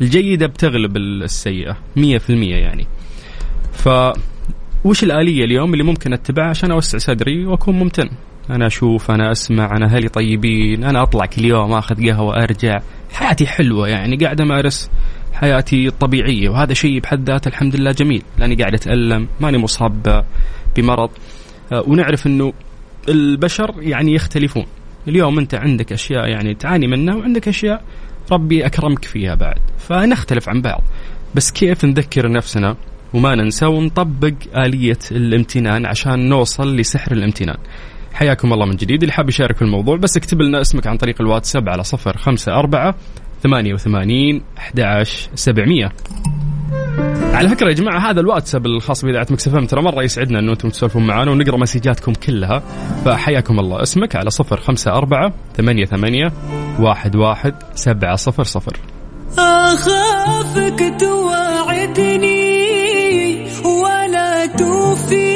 الجيدة 0.00 0.46
بتغلب 0.46 0.96
السيئة 0.96 1.76
مية 1.96 2.18
في 2.18 2.30
المية 2.30 2.56
يعني. 2.56 2.86
ف 3.72 3.88
وش 4.84 5.04
الآلية 5.04 5.44
اليوم 5.44 5.72
اللي 5.72 5.84
ممكن 5.84 6.12
أتبعها 6.12 6.48
عشان 6.48 6.70
أوسع 6.70 6.98
صدري 6.98 7.46
وأكون 7.46 7.78
ممتن؟ 7.78 8.10
أنا 8.50 8.66
أشوف 8.66 9.10
أنا 9.10 9.32
أسمع 9.32 9.76
أنا 9.76 9.86
أهلي 9.86 10.08
طيبين 10.08 10.84
أنا 10.84 11.02
أطلع 11.02 11.26
كل 11.26 11.44
يوم 11.44 11.72
آخذ 11.72 12.08
قهوة 12.08 12.42
أرجع. 12.42 12.80
حياتي 13.12 13.46
حلوة 13.46 13.88
يعني 13.88 14.16
قاعد 14.16 14.40
أمارس 14.40 14.90
حياتي 15.32 15.86
الطبيعية 15.86 16.48
وهذا 16.48 16.74
شيء 16.74 17.00
بحد 17.00 17.30
ذاته 17.30 17.48
الحمد 17.48 17.76
لله 17.76 17.92
جميل. 17.92 18.22
لأني 18.38 18.54
قاعد 18.54 18.74
أتألم 18.74 19.28
ماني 19.40 19.58
مصاب 19.58 20.24
بمرض. 20.76 21.10
آه، 21.72 21.84
ونعرف 21.86 22.26
إنه 22.26 22.52
البشر 23.08 23.74
يعني 23.78 24.14
يختلفون. 24.14 24.66
اليوم 25.08 25.38
أنت 25.38 25.54
عندك 25.54 25.92
أشياء 25.92 26.28
يعني 26.28 26.54
تعاني 26.54 26.86
منها 26.86 27.14
وعندك 27.14 27.48
أشياء 27.48 27.84
ربي 28.32 28.66
أكرمك 28.66 29.04
فيها 29.04 29.34
بعد. 29.34 29.58
فنختلف 29.78 30.48
عن 30.48 30.60
بعض. 30.60 30.82
بس 31.34 31.50
كيف 31.50 31.84
نذكر 31.84 32.30
نفسنا 32.30 32.76
وما 33.14 33.34
ننسى 33.34 33.66
ونطبق 33.66 34.34
آلية 34.56 34.98
الامتنان 35.12 35.86
عشان 35.86 36.28
نوصل 36.28 36.76
لسحر 36.76 37.12
الامتنان؟ 37.12 37.56
حياكم 38.14 38.52
الله 38.52 38.66
من 38.66 38.76
جديد. 38.76 39.02
اللي 39.02 39.12
حاب 39.12 39.28
يشارك 39.28 39.56
في 39.56 39.62
الموضوع 39.62 39.96
بس 39.96 40.16
اكتب 40.16 40.42
لنا 40.42 40.60
اسمك 40.60 40.86
عن 40.86 40.96
طريق 40.96 41.20
الواتساب 41.20 41.68
على 41.68 41.82
صفر 41.82 42.16
خمسة 42.16 42.52
أربعة 42.52 42.94
ثمانية 43.42 43.74
وثمانين 43.74 44.42
أحد 44.58 45.04
سبعمية. 45.34 45.92
على 47.32 47.48
فكرة 47.48 47.68
يا 47.68 47.72
جماعة 47.72 48.10
هذا 48.10 48.20
الواتساب 48.20 48.66
الخاص 48.66 49.04
بإذاعة 49.04 49.26
مكسفم 49.30 49.66
ترى 49.66 49.82
مرة 49.82 50.02
يسعدنا 50.02 50.38
أنه 50.38 50.52
أنتم 50.52 50.68
تسولفون 50.68 51.06
معنا 51.06 51.30
ونقرأ 51.30 51.56
مسجاتكم 51.56 52.12
كلها. 52.12 52.62
فحياكم 53.04 53.60
الله. 53.60 53.82
اسمك 53.82 54.16
على 54.16 54.30
صفر 54.30 54.60
خمسة 54.60 54.90
أربعة 54.92 55.32
ثمانية 55.56 55.84
ثمانية 55.84 56.32
واحد 56.80 57.16
واحد 57.16 57.54
سبعة 57.74 58.16
صفر 58.16 58.44
صفر. 58.44 58.76
أخافك 59.38 60.94
توعدني 61.00 62.42
ولا 63.64 64.46
توفي. 64.46 65.32